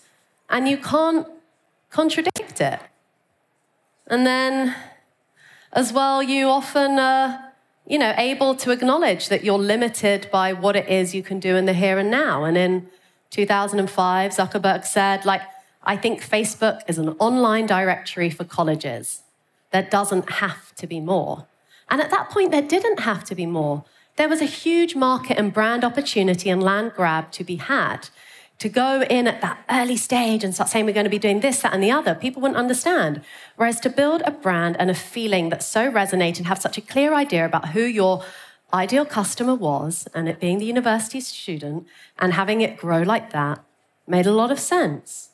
and 0.47 0.69
you 0.69 0.77
can't 0.77 1.25
contradict 1.89 2.61
it. 2.61 2.79
And 4.05 4.27
then, 4.27 4.75
as 5.73 5.91
well, 5.91 6.21
you 6.21 6.49
often 6.49 6.99
are, 6.99 7.51
you 7.87 7.97
know, 7.97 8.13
able 8.15 8.53
to 8.57 8.69
acknowledge 8.69 9.29
that 9.29 9.43
you're 9.43 9.57
limited 9.57 10.29
by 10.31 10.53
what 10.53 10.75
it 10.75 10.87
is 10.87 11.15
you 11.15 11.23
can 11.23 11.39
do 11.39 11.55
in 11.55 11.65
the 11.65 11.73
here 11.73 11.97
and 11.97 12.11
now. 12.11 12.43
And 12.43 12.57
in 12.57 12.89
2005, 13.31 14.31
Zuckerberg 14.31 14.85
said, 14.85 15.25
like, 15.25 15.41
I 15.83 15.97
think 15.97 16.21
Facebook 16.21 16.81
is 16.87 16.97
an 16.97 17.09
online 17.19 17.65
directory 17.65 18.29
for 18.29 18.43
colleges. 18.43 19.21
There 19.71 19.81
doesn't 19.81 20.29
have 20.29 20.75
to 20.75 20.85
be 20.85 20.99
more. 20.99 21.47
And 21.89 21.99
at 22.01 22.11
that 22.11 22.29
point, 22.29 22.51
there 22.51 22.61
didn't 22.61 23.01
have 23.01 23.23
to 23.25 23.35
be 23.35 23.45
more. 23.45 23.83
There 24.15 24.29
was 24.29 24.41
a 24.41 24.45
huge 24.45 24.95
market 24.95 25.37
and 25.37 25.53
brand 25.53 25.83
opportunity 25.83 26.49
and 26.49 26.61
land 26.61 26.93
grab 26.95 27.31
to 27.31 27.43
be 27.43 27.55
had. 27.55 28.09
To 28.59 28.69
go 28.69 29.01
in 29.09 29.25
at 29.25 29.41
that 29.41 29.65
early 29.71 29.97
stage 29.97 30.43
and 30.43 30.53
start 30.53 30.69
saying 30.69 30.85
we're 30.85 30.93
going 30.93 31.05
to 31.05 31.09
be 31.09 31.17
doing 31.17 31.39
this, 31.39 31.61
that, 31.61 31.73
and 31.73 31.81
the 31.81 31.89
other, 31.89 32.13
people 32.13 32.43
wouldn't 32.43 32.59
understand. 32.59 33.21
Whereas 33.55 33.79
to 33.79 33.89
build 33.89 34.21
a 34.23 34.29
brand 34.29 34.75
and 34.77 34.91
a 34.91 34.93
feeling 34.93 35.49
that 35.49 35.63
so 35.63 35.91
resonate 35.91 36.37
and 36.37 36.45
have 36.45 36.61
such 36.61 36.77
a 36.77 36.81
clear 36.81 37.15
idea 37.15 37.43
about 37.43 37.69
who 37.69 37.81
your 37.81 38.23
ideal 38.71 39.03
customer 39.03 39.55
was, 39.55 40.07
and 40.13 40.29
it 40.29 40.39
being 40.39 40.59
the 40.59 40.65
university 40.65 41.19
student, 41.21 41.87
and 42.19 42.33
having 42.33 42.61
it 42.61 42.77
grow 42.77 43.01
like 43.01 43.31
that 43.31 43.63
made 44.05 44.27
a 44.27 44.31
lot 44.31 44.51
of 44.51 44.59
sense. 44.59 45.30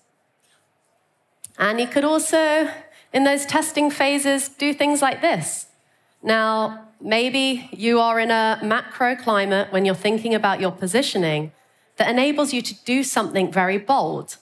And 1.58 1.80
you 1.80 1.88
could 1.88 2.04
also, 2.04 2.70
in 3.14 3.24
those 3.24 3.46
testing 3.46 3.90
phases, 3.90 4.50
do 4.50 4.74
things 4.74 5.02
like 5.02 5.22
this. 5.22 5.68
Now, 6.22 6.88
maybe 7.02 7.70
you 7.72 8.00
are 8.00 8.20
in 8.20 8.32
a 8.32 8.60
macro 8.64 9.16
climate 9.16 9.72
when 9.72 9.86
you're 9.86 9.96
thinking 9.96 10.34
about 10.34 10.60
your 10.60 10.72
positioning 10.72 11.52
that 11.98 12.10
enables 12.10 12.54
you 12.54 12.62
to 12.62 12.76
do 12.86 13.04
something 13.04 13.52
very 13.52 13.78
bold. 13.78 14.38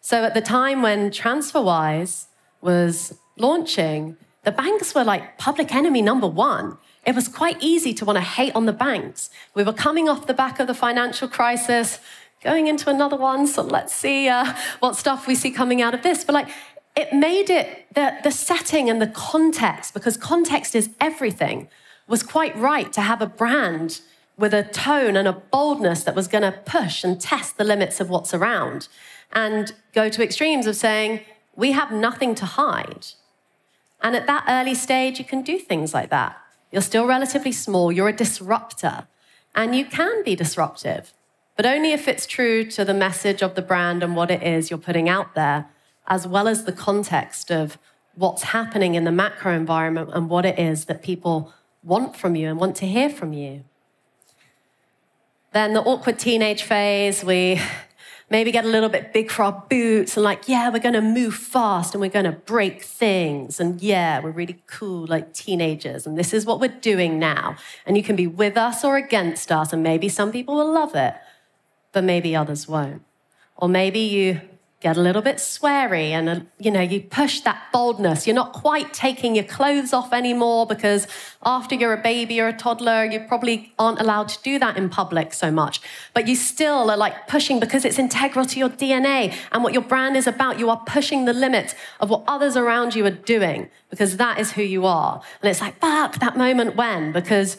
So 0.00 0.24
at 0.24 0.34
the 0.34 0.40
time 0.40 0.82
when 0.82 1.10
TransferWise 1.10 2.26
was 2.60 3.18
launching, 3.36 4.16
the 4.44 4.52
banks 4.52 4.94
were 4.94 5.04
like 5.04 5.38
public 5.38 5.74
enemy 5.74 6.02
number 6.02 6.26
one. 6.26 6.78
It 7.04 7.14
was 7.14 7.28
quite 7.28 7.56
easy 7.60 7.92
to 7.94 8.04
want 8.04 8.16
to 8.16 8.22
hate 8.22 8.54
on 8.54 8.66
the 8.66 8.72
banks. 8.72 9.30
We 9.54 9.64
were 9.64 9.72
coming 9.72 10.08
off 10.08 10.26
the 10.26 10.34
back 10.34 10.60
of 10.60 10.66
the 10.66 10.74
financial 10.74 11.28
crisis, 11.28 11.98
going 12.42 12.66
into 12.66 12.90
another 12.90 13.16
one. 13.16 13.46
So 13.46 13.62
let's 13.62 13.94
see 13.94 14.28
uh, 14.28 14.54
what 14.80 14.96
stuff 14.96 15.26
we 15.26 15.34
see 15.34 15.50
coming 15.50 15.82
out 15.82 15.94
of 15.94 16.02
this. 16.02 16.24
But 16.24 16.34
like, 16.34 16.48
it 16.96 17.12
made 17.12 17.50
it 17.50 17.86
the, 17.94 18.16
the 18.22 18.30
setting 18.30 18.90
and 18.90 19.00
the 19.00 19.06
context, 19.06 19.94
because 19.94 20.16
context 20.16 20.74
is 20.74 20.90
everything, 21.00 21.68
was 22.08 22.22
quite 22.22 22.56
right 22.56 22.92
to 22.92 23.00
have 23.00 23.22
a 23.22 23.26
brand 23.26 24.00
with 24.36 24.52
a 24.54 24.62
tone 24.62 25.16
and 25.16 25.28
a 25.28 25.32
boldness 25.32 26.02
that 26.02 26.14
was 26.14 26.26
going 26.26 26.42
to 26.42 26.58
push 26.64 27.04
and 27.04 27.20
test 27.20 27.58
the 27.58 27.64
limits 27.64 28.00
of 28.00 28.08
what's 28.08 28.34
around 28.34 28.88
and 29.32 29.72
go 29.92 30.08
to 30.08 30.22
extremes 30.22 30.66
of 30.66 30.74
saying, 30.74 31.20
we 31.54 31.72
have 31.72 31.92
nothing 31.92 32.34
to 32.34 32.46
hide. 32.46 33.06
And 34.00 34.16
at 34.16 34.26
that 34.26 34.44
early 34.48 34.74
stage, 34.74 35.18
you 35.18 35.24
can 35.24 35.42
do 35.42 35.58
things 35.58 35.92
like 35.92 36.10
that. 36.10 36.36
You're 36.72 36.82
still 36.82 37.06
relatively 37.06 37.52
small, 37.52 37.92
you're 37.92 38.08
a 38.08 38.16
disruptor, 38.16 39.06
and 39.54 39.76
you 39.76 39.84
can 39.84 40.24
be 40.24 40.34
disruptive, 40.34 41.12
but 41.60 41.66
only 41.66 41.92
if 41.92 42.08
it's 42.08 42.24
true 42.24 42.64
to 42.64 42.86
the 42.86 42.94
message 42.94 43.42
of 43.42 43.54
the 43.54 43.60
brand 43.60 44.02
and 44.02 44.16
what 44.16 44.30
it 44.30 44.42
is 44.42 44.70
you're 44.70 44.78
putting 44.78 45.10
out 45.10 45.34
there, 45.34 45.66
as 46.06 46.26
well 46.26 46.48
as 46.48 46.64
the 46.64 46.72
context 46.72 47.52
of 47.52 47.76
what's 48.14 48.44
happening 48.44 48.94
in 48.94 49.04
the 49.04 49.12
macro 49.12 49.54
environment 49.54 50.08
and 50.14 50.30
what 50.30 50.46
it 50.46 50.58
is 50.58 50.86
that 50.86 51.02
people 51.02 51.52
want 51.82 52.16
from 52.16 52.34
you 52.34 52.48
and 52.48 52.58
want 52.58 52.76
to 52.76 52.86
hear 52.86 53.10
from 53.10 53.34
you. 53.34 53.62
Then 55.52 55.74
the 55.74 55.82
awkward 55.82 56.18
teenage 56.18 56.62
phase, 56.62 57.22
we 57.22 57.60
maybe 58.30 58.52
get 58.52 58.64
a 58.64 58.68
little 58.68 58.88
bit 58.88 59.12
big 59.12 59.30
for 59.30 59.42
our 59.42 59.66
boots 59.68 60.16
and 60.16 60.24
like, 60.24 60.48
yeah, 60.48 60.70
we're 60.70 60.78
going 60.78 60.94
to 60.94 61.02
move 61.02 61.34
fast 61.34 61.94
and 61.94 62.00
we're 62.00 62.08
going 62.08 62.24
to 62.24 62.32
break 62.32 62.82
things. 62.82 63.60
And 63.60 63.82
yeah, 63.82 64.20
we're 64.20 64.30
really 64.30 64.62
cool 64.66 65.06
like 65.06 65.34
teenagers. 65.34 66.06
And 66.06 66.16
this 66.16 66.32
is 66.32 66.46
what 66.46 66.58
we're 66.58 66.68
doing 66.68 67.18
now. 67.18 67.56
And 67.84 67.98
you 67.98 68.02
can 68.02 68.16
be 68.16 68.26
with 68.26 68.56
us 68.56 68.82
or 68.82 68.96
against 68.96 69.52
us. 69.52 69.74
And 69.74 69.82
maybe 69.82 70.08
some 70.08 70.32
people 70.32 70.54
will 70.56 70.72
love 70.72 70.94
it, 70.94 71.16
but 71.92 72.04
maybe 72.04 72.34
others 72.36 72.68
won't. 72.68 73.02
Or 73.56 73.68
maybe 73.68 74.00
you 74.00 74.40
get 74.80 74.96
a 74.96 75.00
little 75.00 75.20
bit 75.20 75.36
sweary 75.36 76.08
and 76.10 76.28
uh, 76.28 76.40
you 76.58 76.70
know 76.70 76.80
you 76.80 77.02
push 77.02 77.40
that 77.40 77.62
boldness. 77.70 78.26
You're 78.26 78.34
not 78.34 78.54
quite 78.54 78.94
taking 78.94 79.34
your 79.34 79.44
clothes 79.44 79.92
off 79.92 80.12
anymore 80.12 80.66
because 80.66 81.06
after 81.44 81.74
you're 81.74 81.92
a 81.92 82.02
baby 82.02 82.40
or 82.40 82.48
a 82.48 82.52
toddler 82.54 83.04
you 83.04 83.20
probably 83.20 83.74
aren't 83.78 84.00
allowed 84.00 84.28
to 84.30 84.42
do 84.42 84.58
that 84.58 84.78
in 84.78 84.88
public 84.88 85.34
so 85.34 85.50
much. 85.50 85.80
But 86.14 86.26
you 86.26 86.34
still 86.34 86.90
are 86.90 86.96
like 86.96 87.28
pushing 87.28 87.60
because 87.60 87.84
it's 87.84 87.98
integral 87.98 88.46
to 88.46 88.58
your 88.58 88.70
dna 88.70 89.34
and 89.52 89.62
what 89.62 89.74
your 89.74 89.82
brand 89.82 90.16
is 90.16 90.26
about 90.26 90.58
you 90.58 90.70
are 90.70 90.82
pushing 90.86 91.26
the 91.26 91.34
limits 91.34 91.74
of 92.00 92.08
what 92.08 92.24
others 92.26 92.56
around 92.56 92.94
you 92.94 93.04
are 93.04 93.10
doing 93.10 93.68
because 93.90 94.16
that 94.16 94.38
is 94.38 94.52
who 94.52 94.62
you 94.62 94.86
are. 94.86 95.20
And 95.42 95.50
it's 95.50 95.60
like 95.60 95.78
fuck 95.78 96.18
that 96.20 96.38
moment 96.38 96.76
when? 96.76 97.12
Because 97.12 97.58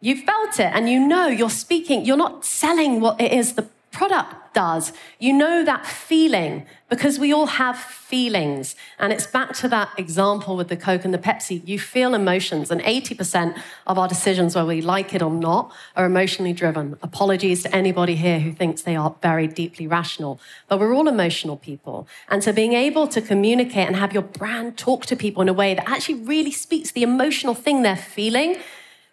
you 0.00 0.16
felt 0.16 0.60
it 0.60 0.70
and 0.74 0.88
you 0.88 1.06
know 1.06 1.26
you're 1.26 1.50
speaking 1.50 2.04
you're 2.04 2.16
not 2.16 2.44
selling 2.44 3.00
what 3.00 3.20
it 3.20 3.32
is 3.32 3.54
the 3.54 3.66
product 3.90 4.54
does. 4.54 4.92
You 5.18 5.32
know 5.32 5.64
that 5.64 5.86
feeling 5.86 6.66
because 6.88 7.18
we 7.18 7.32
all 7.32 7.46
have 7.46 7.78
feelings. 7.78 8.74
And 8.98 9.12
it's 9.12 9.26
back 9.26 9.54
to 9.56 9.68
that 9.68 9.90
example 9.98 10.56
with 10.56 10.68
the 10.68 10.76
Coke 10.76 11.04
and 11.04 11.12
the 11.12 11.18
Pepsi. 11.18 11.66
You 11.66 11.78
feel 11.78 12.14
emotions, 12.14 12.70
and 12.70 12.80
80% 12.80 13.60
of 13.86 13.98
our 13.98 14.08
decisions, 14.08 14.54
whether 14.54 14.68
we 14.68 14.80
like 14.80 15.14
it 15.14 15.22
or 15.22 15.30
not, 15.30 15.72
are 15.96 16.06
emotionally 16.06 16.52
driven. 16.52 16.96
Apologies 17.02 17.62
to 17.64 17.74
anybody 17.74 18.14
here 18.14 18.40
who 18.40 18.52
thinks 18.52 18.82
they 18.82 18.96
are 18.96 19.14
very 19.22 19.46
deeply 19.46 19.86
rational, 19.86 20.40
but 20.68 20.78
we're 20.78 20.94
all 20.94 21.08
emotional 21.08 21.56
people. 21.56 22.08
And 22.28 22.42
so 22.42 22.52
being 22.52 22.72
able 22.72 23.06
to 23.08 23.20
communicate 23.20 23.86
and 23.86 23.96
have 23.96 24.12
your 24.12 24.22
brand 24.22 24.76
talk 24.78 25.06
to 25.06 25.16
people 25.16 25.42
in 25.42 25.48
a 25.48 25.52
way 25.52 25.74
that 25.74 25.88
actually 25.88 26.20
really 26.22 26.52
speaks 26.52 26.92
the 26.92 27.02
emotional 27.02 27.54
thing 27.54 27.82
they're 27.82 27.96
feeling 27.96 28.56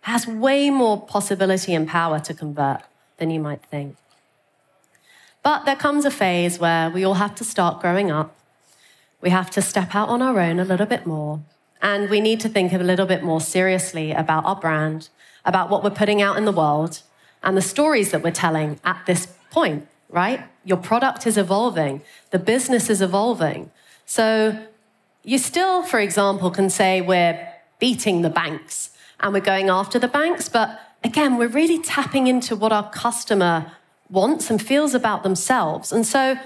has 0.06 0.28
way 0.28 0.70
more 0.70 1.02
possibility 1.02 1.74
and 1.74 1.88
power 1.88 2.20
to 2.20 2.32
convert 2.32 2.82
than 3.18 3.32
you 3.32 3.40
might 3.40 3.64
think. 3.72 3.96
But 5.42 5.66
there 5.66 5.76
comes 5.76 6.06
a 6.06 6.12
phase 6.12 6.60
where 6.60 6.92
we 6.92 7.04
all 7.04 7.16
have 7.16 7.34
to 7.36 7.44
start 7.44 7.82
growing 7.82 8.12
up. 8.12 8.36
We 9.20 9.32
have 9.32 9.50
to 9.52 9.64
step 9.64 9.96
out 9.96 10.10
on 10.10 10.22
our 10.22 10.40
own 10.40 10.60
a 10.60 10.64
little 10.64 10.86
bit 10.86 11.08
more. 11.08 11.40
And 11.82 12.08
we 12.08 12.22
need 12.22 12.40
to 12.42 12.50
think 12.50 12.72
a 12.72 12.78
little 12.78 13.08
bit 13.08 13.24
more 13.24 13.42
seriously 13.42 14.12
about 14.12 14.46
our 14.46 14.56
brand, 14.56 15.10
about 15.44 15.72
what 15.72 15.84
we're 15.84 15.90
putting 15.90 16.22
out 16.22 16.38
in 16.38 16.46
the 16.46 16.52
world, 16.52 17.02
and 17.42 17.58
the 17.58 17.64
stories 17.64 18.12
that 18.12 18.22
we're 18.22 18.30
telling 18.30 18.80
at 18.84 19.04
this 19.08 19.26
point, 19.50 19.88
right? 20.10 20.42
Your 20.64 20.78
product 20.78 21.26
is 21.26 21.36
evolving, 21.36 22.04
the 22.30 22.38
business 22.38 22.92
is 22.92 23.02
evolving. 23.02 23.72
So 24.06 24.68
you 25.24 25.40
still, 25.40 25.82
for 25.82 26.00
example, 26.00 26.52
can 26.52 26.70
say 26.70 27.02
we're 27.02 27.40
beating 27.80 28.22
the 28.22 28.30
banks 28.30 28.92
and 29.20 29.34
we're 29.34 29.40
going 29.40 29.70
after 29.70 30.00
the 30.00 30.08
banks, 30.08 30.50
but 30.50 30.80
again, 31.04 31.38
we're 31.38 31.48
really 31.48 31.80
tapping 31.80 32.28
into 32.28 32.56
what 32.56 32.72
our 32.72 32.90
customer 32.90 33.72
wants 34.10 34.50
and 34.50 34.62
feels 34.62 34.94
about 34.94 35.24
themselves. 35.24 35.92
And 35.92 36.06
so, 36.06 36.38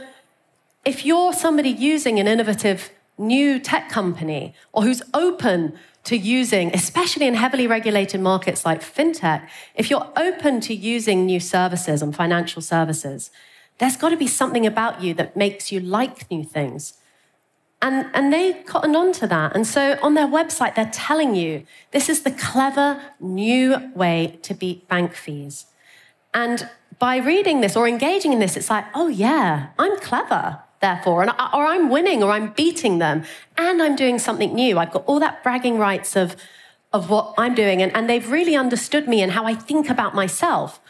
if 0.86 1.06
you're 1.06 1.34
somebody 1.34 1.70
using 1.70 2.20
an 2.20 2.28
innovative 2.28 2.90
new 3.18 3.60
tech 3.60 3.90
company 3.90 4.54
or 4.72 4.84
who's 4.84 5.02
open 5.14 5.78
to 6.06 6.16
using, 6.18 6.74
especially 6.74 7.28
in 7.28 7.34
heavily 7.34 7.68
regulated 7.68 8.22
markets 8.22 8.66
like 8.66 8.82
fintech, 8.82 9.48
if 9.76 9.90
you're 9.90 10.08
open 10.16 10.62
to 10.62 10.74
using 10.74 11.26
new 11.26 11.40
services 11.40 12.02
and 12.02 12.16
financial 12.16 12.62
services, 12.62 13.30
there's 13.78 13.98
got 13.98 14.10
to 14.10 14.18
be 14.18 14.28
something 14.28 14.66
about 14.66 15.02
you 15.02 15.14
that 15.14 15.36
makes 15.36 15.72
you 15.72 15.80
like 15.80 16.30
new 16.32 16.44
things. 16.44 16.94
And, 17.82 18.08
and 18.14 18.34
they 18.34 18.54
cottoned 18.64 18.96
on 18.98 19.14
to 19.14 19.28
that. 19.28 19.56
And 19.56 19.66
so 19.66 19.98
on 20.04 20.14
their 20.14 20.28
website, 20.28 20.76
they're 20.76 20.92
telling 20.92 21.34
you 21.34 21.66
this 21.92 22.10
is 22.10 22.24
the 22.24 22.32
clever 22.32 23.02
new 23.20 23.92
way 23.96 24.38
to 24.42 24.54
beat 24.54 24.88
bank 24.90 25.14
fees. 25.14 25.66
And 26.34 26.70
by 27.00 27.18
reading 27.18 27.62
this 27.62 27.76
or 27.76 27.88
engaging 27.88 28.34
in 28.34 28.40
this, 28.40 28.58
it's 28.58 28.70
like, 28.70 28.86
oh 28.94 29.08
yeah, 29.08 29.70
I'm 29.80 29.98
clever, 30.00 30.60
therefore, 30.82 31.22
and, 31.22 31.32
or 31.32 31.66
I'm 31.66 31.90
winning 31.90 32.22
or 32.22 32.32
I'm 32.32 32.52
beating 32.52 33.00
them, 33.00 33.24
and 33.58 33.82
I'm 33.82 33.96
doing 33.96 34.20
something 34.20 34.54
new. 34.54 34.78
I've 34.78 34.92
got 34.92 35.06
all 35.06 35.20
that 35.22 35.42
bragging 35.42 35.78
rights 35.78 36.18
of, 36.18 36.36
of 36.92 37.10
what 37.10 37.34
I'm 37.38 37.56
doing, 37.56 37.82
and, 37.82 37.96
and 37.96 38.10
they've 38.10 38.30
really 38.30 38.56
understood 38.56 39.08
me 39.08 39.22
and 39.22 39.32
how 39.32 39.46
I 39.46 39.56
think 39.56 39.90
about 39.90 40.14
myself. 40.14 40.82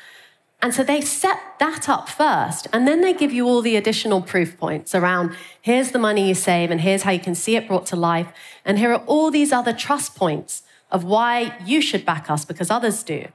And 0.61 0.73
so 0.73 0.83
they 0.83 0.99
set 0.99 1.39
that 1.59 1.87
up 1.87 2.09
first, 2.09 2.67
and 2.73 2.85
then 2.85 2.99
they 2.99 3.13
give 3.13 3.31
you 3.31 3.47
all 3.47 3.61
the 3.61 3.77
additional 3.77 4.21
proof 4.21 4.57
points 4.57 4.93
around 4.93 5.35
here's 5.61 5.91
the 5.91 5.99
money 5.99 6.27
you 6.27 6.35
save, 6.35 6.69
and 6.69 6.81
here's 6.81 7.03
how 7.03 7.11
you 7.11 7.19
can 7.19 7.35
see 7.35 7.55
it 7.55 7.67
brought 7.67 7.85
to 7.87 7.95
life, 7.95 8.27
and 8.65 8.77
here 8.77 8.91
are 8.91 9.03
all 9.05 9.31
these 9.31 9.53
other 9.53 9.71
trust 9.71 10.15
points 10.15 10.63
of 10.91 11.03
why 11.03 11.57
you 11.65 11.81
should 11.81 12.05
back 12.05 12.29
us 12.29 12.43
because 12.43 12.69
others 12.69 13.03
do. 13.03 13.27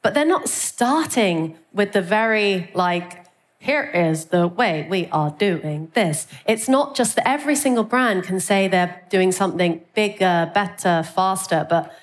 But 0.00 0.14
they're 0.14 0.24
not 0.24 0.48
starting 0.48 1.56
with 1.72 1.92
the 1.92 2.02
very 2.02 2.72
like, 2.74 3.24
here 3.60 3.84
is 3.84 4.26
the 4.26 4.48
way 4.48 4.84
we 4.90 5.06
are 5.12 5.30
doing 5.30 5.92
this. 5.94 6.26
It's 6.44 6.68
not 6.68 6.96
just 6.96 7.14
that 7.14 7.28
every 7.28 7.54
single 7.54 7.84
brand 7.84 8.24
can 8.24 8.40
say 8.40 8.66
they're 8.66 9.04
doing 9.10 9.30
something 9.30 9.82
bigger, 9.94 10.50
better, 10.52 11.04
faster, 11.04 11.64
but 11.70 11.96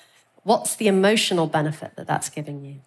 what's 0.44 0.76
the 0.76 0.88
emotional 0.88 1.46
benefit 1.46 1.94
that 1.96 2.06
that's 2.06 2.30
giving 2.30 2.64
you? 2.64 2.80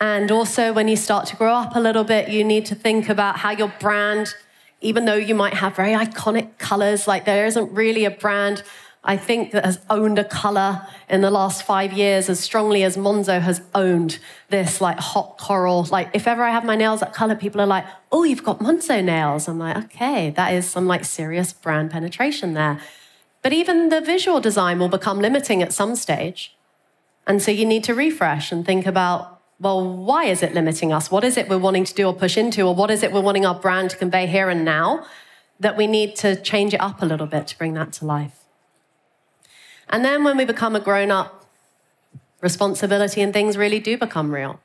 And 0.00 0.30
also, 0.30 0.72
when 0.72 0.88
you 0.88 0.96
start 0.96 1.26
to 1.26 1.36
grow 1.36 1.54
up 1.54 1.76
a 1.76 1.80
little 1.80 2.04
bit, 2.04 2.28
you 2.30 2.42
need 2.42 2.64
to 2.66 2.74
think 2.74 3.08
about 3.08 3.36
how 3.38 3.50
your 3.50 3.72
brand, 3.80 4.34
even 4.80 5.04
though 5.04 5.14
you 5.14 5.34
might 5.34 5.54
have 5.54 5.76
very 5.76 5.92
iconic 5.92 6.56
colors, 6.58 7.06
like 7.06 7.26
there 7.26 7.46
isn't 7.46 7.70
really 7.72 8.06
a 8.06 8.10
brand 8.10 8.62
I 9.02 9.16
think, 9.16 9.52
that 9.52 9.64
has 9.64 9.80
owned 9.88 10.18
a 10.18 10.24
color 10.24 10.86
in 11.08 11.22
the 11.22 11.30
last 11.30 11.62
five 11.62 11.92
years 11.92 12.28
as 12.28 12.38
strongly 12.38 12.82
as 12.82 12.98
Monzo 12.98 13.40
has 13.40 13.62
owned 13.74 14.18
this 14.50 14.80
like 14.80 14.98
hot 14.98 15.38
coral. 15.38 15.84
Like, 15.90 16.10
if 16.12 16.28
ever 16.28 16.42
I 16.42 16.50
have 16.50 16.66
my 16.66 16.76
nails 16.76 17.00
that 17.00 17.14
color, 17.14 17.34
people 17.34 17.62
are 17.62 17.66
like, 17.66 17.86
oh, 18.12 18.24
you've 18.24 18.44
got 18.44 18.58
Monzo 18.58 19.02
nails. 19.02 19.48
I'm 19.48 19.58
like, 19.58 19.76
okay, 19.84 20.30
that 20.30 20.52
is 20.52 20.68
some 20.68 20.86
like 20.86 21.06
serious 21.06 21.52
brand 21.54 21.90
penetration 21.90 22.52
there. 22.52 22.78
But 23.40 23.54
even 23.54 23.88
the 23.88 24.02
visual 24.02 24.38
design 24.38 24.78
will 24.78 24.90
become 24.90 25.18
limiting 25.18 25.62
at 25.62 25.72
some 25.72 25.96
stage. 25.96 26.54
And 27.26 27.40
so 27.40 27.50
you 27.50 27.64
need 27.64 27.84
to 27.84 27.94
refresh 27.94 28.52
and 28.52 28.66
think 28.66 28.84
about, 28.84 29.39
well, 29.60 29.86
why 29.94 30.24
is 30.24 30.42
it 30.42 30.54
limiting 30.54 30.90
us? 30.90 31.10
What 31.10 31.22
is 31.22 31.36
it 31.36 31.48
we're 31.48 31.58
wanting 31.58 31.84
to 31.84 31.94
do 31.94 32.06
or 32.06 32.14
push 32.14 32.38
into? 32.38 32.62
Or 32.62 32.74
what 32.74 32.90
is 32.90 33.02
it 33.02 33.12
we're 33.12 33.20
wanting 33.20 33.44
our 33.44 33.54
brand 33.54 33.90
to 33.90 33.96
convey 33.96 34.26
here 34.26 34.48
and 34.48 34.64
now 34.64 35.06
that 35.60 35.76
we 35.76 35.86
need 35.86 36.16
to 36.16 36.34
change 36.40 36.72
it 36.72 36.80
up 36.80 37.02
a 37.02 37.06
little 37.06 37.26
bit 37.26 37.46
to 37.48 37.58
bring 37.58 37.74
that 37.74 37.92
to 37.94 38.06
life? 38.06 38.44
And 39.90 40.02
then 40.02 40.24
when 40.24 40.38
we 40.38 40.46
become 40.46 40.74
a 40.74 40.80
grown 40.80 41.10
up, 41.10 41.44
responsibility 42.40 43.20
and 43.20 43.34
things 43.34 43.58
really 43.58 43.80
do 43.80 43.98
become 43.98 44.32
real. 44.32 44.60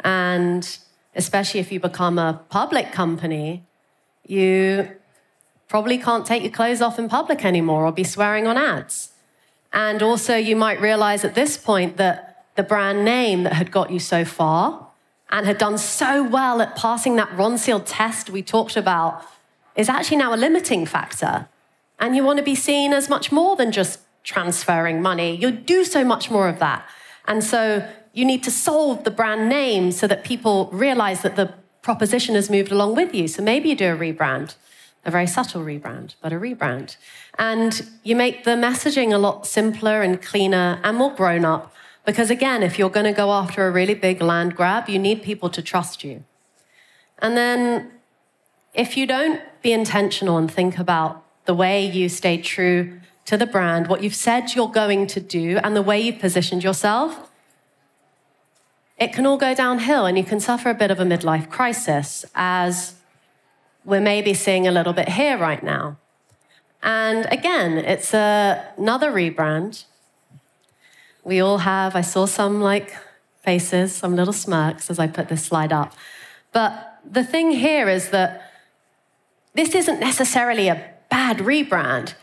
And 0.00 0.78
especially 1.14 1.60
if 1.60 1.72
you 1.72 1.80
become 1.80 2.18
a 2.18 2.40
public 2.50 2.92
company, 2.92 3.64
you 4.26 4.90
probably 5.66 5.96
can't 5.96 6.26
take 6.26 6.42
your 6.42 6.52
clothes 6.52 6.82
off 6.82 6.98
in 6.98 7.08
public 7.08 7.42
anymore 7.42 7.86
or 7.86 7.92
be 7.92 8.04
swearing 8.04 8.46
on 8.46 8.58
ads. 8.58 9.12
And 9.72 10.02
also, 10.02 10.36
you 10.36 10.56
might 10.56 10.80
realize 10.80 11.24
at 11.24 11.34
this 11.34 11.56
point 11.56 11.96
that 11.96 12.25
the 12.56 12.62
brand 12.62 13.04
name 13.04 13.44
that 13.44 13.54
had 13.54 13.70
got 13.70 13.90
you 13.90 13.98
so 13.98 14.24
far 14.24 14.88
and 15.30 15.46
had 15.46 15.58
done 15.58 15.78
so 15.78 16.22
well 16.22 16.60
at 16.60 16.76
passing 16.76 17.16
that 17.16 17.28
Ronseal 17.30 17.82
test 17.84 18.30
we 18.30 18.42
talked 18.42 18.76
about 18.76 19.24
is 19.74 19.88
actually 19.88 20.16
now 20.16 20.34
a 20.34 20.36
limiting 20.36 20.86
factor. 20.86 21.48
And 21.98 22.14
you 22.14 22.24
want 22.24 22.38
to 22.38 22.44
be 22.44 22.54
seen 22.54 22.92
as 22.92 23.08
much 23.08 23.32
more 23.32 23.56
than 23.56 23.72
just 23.72 24.00
transferring 24.22 25.00
money. 25.00 25.36
You 25.36 25.50
do 25.50 25.84
so 25.84 26.04
much 26.04 26.30
more 26.30 26.48
of 26.48 26.58
that. 26.58 26.86
And 27.26 27.42
so 27.42 27.86
you 28.12 28.24
need 28.24 28.42
to 28.44 28.50
solve 28.50 29.04
the 29.04 29.10
brand 29.10 29.48
name 29.48 29.92
so 29.92 30.06
that 30.06 30.24
people 30.24 30.68
realize 30.72 31.22
that 31.22 31.36
the 31.36 31.52
proposition 31.82 32.34
has 32.34 32.50
moved 32.50 32.72
along 32.72 32.96
with 32.96 33.14
you. 33.14 33.28
So 33.28 33.42
maybe 33.42 33.68
you 33.68 33.76
do 33.76 33.94
a 33.94 33.96
rebrand, 33.96 34.56
a 35.04 35.10
very 35.10 35.26
subtle 35.26 35.62
rebrand, 35.62 36.14
but 36.20 36.32
a 36.32 36.36
rebrand. 36.36 36.96
And 37.38 37.88
you 38.02 38.16
make 38.16 38.44
the 38.44 38.52
messaging 38.52 39.12
a 39.12 39.18
lot 39.18 39.46
simpler 39.46 40.02
and 40.02 40.20
cleaner 40.20 40.80
and 40.82 40.96
more 40.96 41.14
grown 41.14 41.44
up. 41.44 41.72
Because 42.06 42.30
again, 42.30 42.62
if 42.62 42.78
you're 42.78 42.88
going 42.88 43.04
to 43.04 43.12
go 43.12 43.32
after 43.32 43.66
a 43.66 43.70
really 43.70 43.94
big 43.94 44.22
land 44.22 44.54
grab, 44.56 44.88
you 44.88 44.98
need 44.98 45.22
people 45.22 45.50
to 45.50 45.60
trust 45.60 46.04
you. 46.04 46.24
And 47.18 47.36
then 47.36 47.90
if 48.72 48.96
you 48.96 49.06
don't 49.06 49.40
be 49.60 49.72
intentional 49.72 50.38
and 50.38 50.50
think 50.50 50.78
about 50.78 51.24
the 51.46 51.54
way 51.54 51.84
you 51.84 52.08
stay 52.08 52.40
true 52.40 53.00
to 53.24 53.36
the 53.36 53.46
brand, 53.46 53.88
what 53.88 54.02
you've 54.02 54.14
said 54.14 54.54
you're 54.54 54.70
going 54.70 55.08
to 55.08 55.20
do, 55.20 55.58
and 55.64 55.74
the 55.74 55.82
way 55.82 56.00
you've 56.00 56.20
positioned 56.20 56.62
yourself, 56.62 57.28
it 58.98 59.12
can 59.12 59.26
all 59.26 59.36
go 59.36 59.52
downhill 59.54 60.06
and 60.06 60.16
you 60.16 60.24
can 60.24 60.38
suffer 60.38 60.70
a 60.70 60.74
bit 60.74 60.90
of 60.92 61.00
a 61.00 61.04
midlife 61.04 61.50
crisis, 61.50 62.24
as 62.36 62.94
we're 63.84 64.00
maybe 64.00 64.32
seeing 64.32 64.66
a 64.66 64.70
little 64.70 64.92
bit 64.92 65.08
here 65.08 65.36
right 65.36 65.62
now. 65.62 65.96
And 66.82 67.26
again, 67.32 67.78
it's 67.78 68.14
a, 68.14 68.64
another 68.76 69.10
rebrand. 69.10 69.84
We 71.26 71.40
all 71.40 71.58
have, 71.58 71.96
I 71.96 72.02
saw 72.02 72.26
some 72.26 72.60
like 72.60 72.94
faces, 73.42 73.92
some 73.92 74.14
little 74.14 74.32
smirks 74.32 74.88
as 74.90 75.00
I 75.00 75.08
put 75.08 75.26
this 75.28 75.42
slide 75.42 75.72
up. 75.72 75.92
But 76.52 77.00
the 77.04 77.24
thing 77.24 77.50
here 77.50 77.88
is 77.88 78.10
that 78.10 78.52
this 79.52 79.74
isn't 79.74 79.98
necessarily 79.98 80.68
a 80.68 80.88
bad 81.10 81.38
rebrand. 81.38 82.14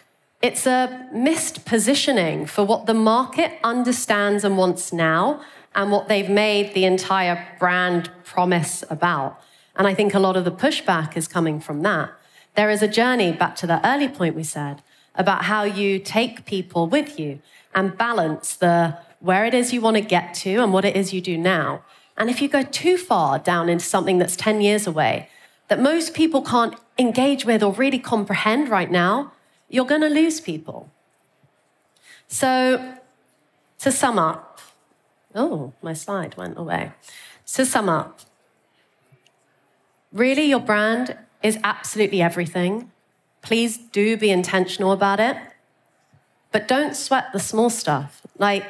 It's 0.42 0.66
a 0.66 1.10
missed 1.12 1.66
positioning 1.66 2.46
for 2.46 2.64
what 2.64 2.86
the 2.86 2.94
market 2.94 3.52
understands 3.62 4.46
and 4.46 4.58
wants 4.58 4.94
now 4.94 5.42
and 5.76 5.92
what 5.92 6.08
they've 6.08 6.30
made 6.30 6.74
the 6.74 6.86
entire 6.86 7.46
brand 7.60 8.10
promise 8.24 8.86
about. 8.90 9.38
And 9.76 9.86
I 9.86 9.94
think 9.94 10.14
a 10.14 10.20
lot 10.20 10.38
of 10.38 10.46
the 10.46 10.52
pushback 10.52 11.18
is 11.18 11.28
coming 11.28 11.60
from 11.60 11.82
that. 11.82 12.10
There 12.56 12.70
is 12.70 12.82
a 12.82 12.88
journey 12.88 13.34
back 13.34 13.58
to 13.58 13.68
the 13.68 13.86
early 13.86 14.08
point 14.08 14.34
we 14.34 14.46
said 14.46 14.82
about 15.14 15.44
how 15.44 15.64
you 15.64 16.00
take 16.00 16.46
people 16.46 16.88
with 16.88 17.20
you 17.20 17.42
and 17.76 17.98
balance 17.98 18.56
the 18.56 18.98
where 19.20 19.46
it 19.46 19.54
is 19.54 19.72
you 19.72 19.80
want 19.80 19.96
to 19.96 20.02
get 20.02 20.34
to 20.34 20.62
and 20.62 20.74
what 20.74 20.84
it 20.84 20.96
is 20.98 21.14
you 21.14 21.22
do 21.22 21.38
now. 21.38 21.82
And 22.18 22.30
if 22.30 22.42
you 22.42 22.50
go 22.50 22.62
too 22.62 22.98
far 22.98 23.40
down 23.40 23.70
into 23.70 23.86
something 23.86 24.18
that's 24.18 24.36
10 24.36 24.60
years 24.60 24.86
away, 24.86 25.30
that 25.70 25.80
most 25.80 26.14
people 26.14 26.42
can't 26.42 26.76
engage 27.00 27.46
with 27.46 27.64
or 27.64 27.72
really 27.74 28.00
comprehend 28.00 28.70
right 28.70 28.92
now, 28.92 29.32
you're 29.70 29.86
going 29.86 30.02
to 30.02 30.10
lose 30.10 30.42
people. 30.42 30.90
So, 32.28 32.96
to 33.80 33.92
sum 33.92 34.20
up, 34.20 34.60
oh, 35.34 35.74
my 35.82 35.94
slide 35.94 36.36
went 36.36 36.58
away. 36.58 36.92
To 37.54 37.66
sum 37.66 37.90
up, 37.90 38.20
really, 40.12 40.44
your 40.44 40.60
brand 40.60 41.18
is 41.42 41.58
absolutely 41.64 42.22
everything. 42.22 42.92
Please 43.42 43.78
do 43.78 44.18
be 44.18 44.30
intentional 44.30 44.92
about 44.92 45.20
it, 45.20 45.38
but 46.54 46.68
don't 46.68 46.96
sweat 46.96 47.34
the 47.34 47.40
small 47.40 47.70
stuff. 47.70 48.22
Like, 48.38 48.64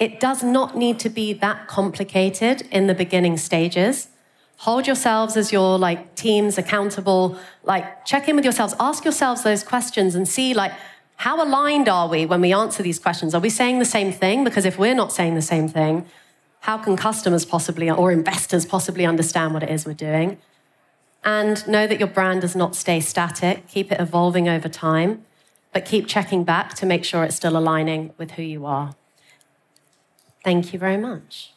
it 0.00 0.18
does 0.18 0.42
not 0.42 0.76
need 0.76 0.98
to 1.00 1.10
be 1.10 1.34
that 1.34 1.68
complicated 1.68 2.62
in 2.72 2.86
the 2.86 2.94
beginning 2.94 3.36
stages. 3.36 4.08
Hold 4.56 4.86
yourselves 4.86 5.36
as 5.36 5.52
your 5.52 5.78
like 5.78 6.14
teams 6.16 6.58
accountable. 6.58 7.38
Like 7.62 8.04
check 8.06 8.28
in 8.28 8.36
with 8.36 8.44
yourselves. 8.44 8.74
Ask 8.80 9.04
yourselves 9.04 9.42
those 9.42 9.62
questions 9.62 10.14
and 10.14 10.26
see 10.26 10.54
like 10.54 10.72
how 11.16 11.42
aligned 11.42 11.88
are 11.88 12.08
we 12.08 12.24
when 12.24 12.40
we 12.40 12.52
answer 12.52 12.82
these 12.82 12.98
questions? 12.98 13.34
Are 13.34 13.40
we 13.40 13.50
saying 13.50 13.78
the 13.78 13.84
same 13.84 14.10
thing? 14.10 14.42
Because 14.42 14.64
if 14.64 14.78
we're 14.78 14.94
not 14.94 15.12
saying 15.12 15.34
the 15.34 15.42
same 15.42 15.68
thing 15.68 16.06
how 16.60 16.76
can 16.76 16.94
customers 16.96 17.46
possibly 17.46 17.90
or 17.90 18.12
investors 18.12 18.66
possibly 18.66 19.06
understand 19.06 19.54
what 19.54 19.62
it 19.62 19.70
is 19.70 19.86
we're 19.86 19.94
doing? 19.94 20.36
And 21.24 21.66
know 21.66 21.86
that 21.86 21.98
your 21.98 22.08
brand 22.08 22.42
does 22.42 22.54
not 22.54 22.76
stay 22.76 23.00
static. 23.00 23.66
Keep 23.66 23.92
it 23.92 24.00
evolving 24.00 24.48
over 24.48 24.68
time 24.68 25.24
but 25.72 25.84
keep 25.84 26.06
checking 26.06 26.44
back 26.44 26.74
to 26.74 26.86
make 26.86 27.04
sure 27.04 27.24
it's 27.24 27.36
still 27.36 27.56
aligning 27.56 28.12
with 28.18 28.32
who 28.32 28.42
you 28.42 28.66
are. 28.66 28.94
Thank 30.44 30.72
you 30.72 30.78
very 30.78 30.96
much 30.96 31.52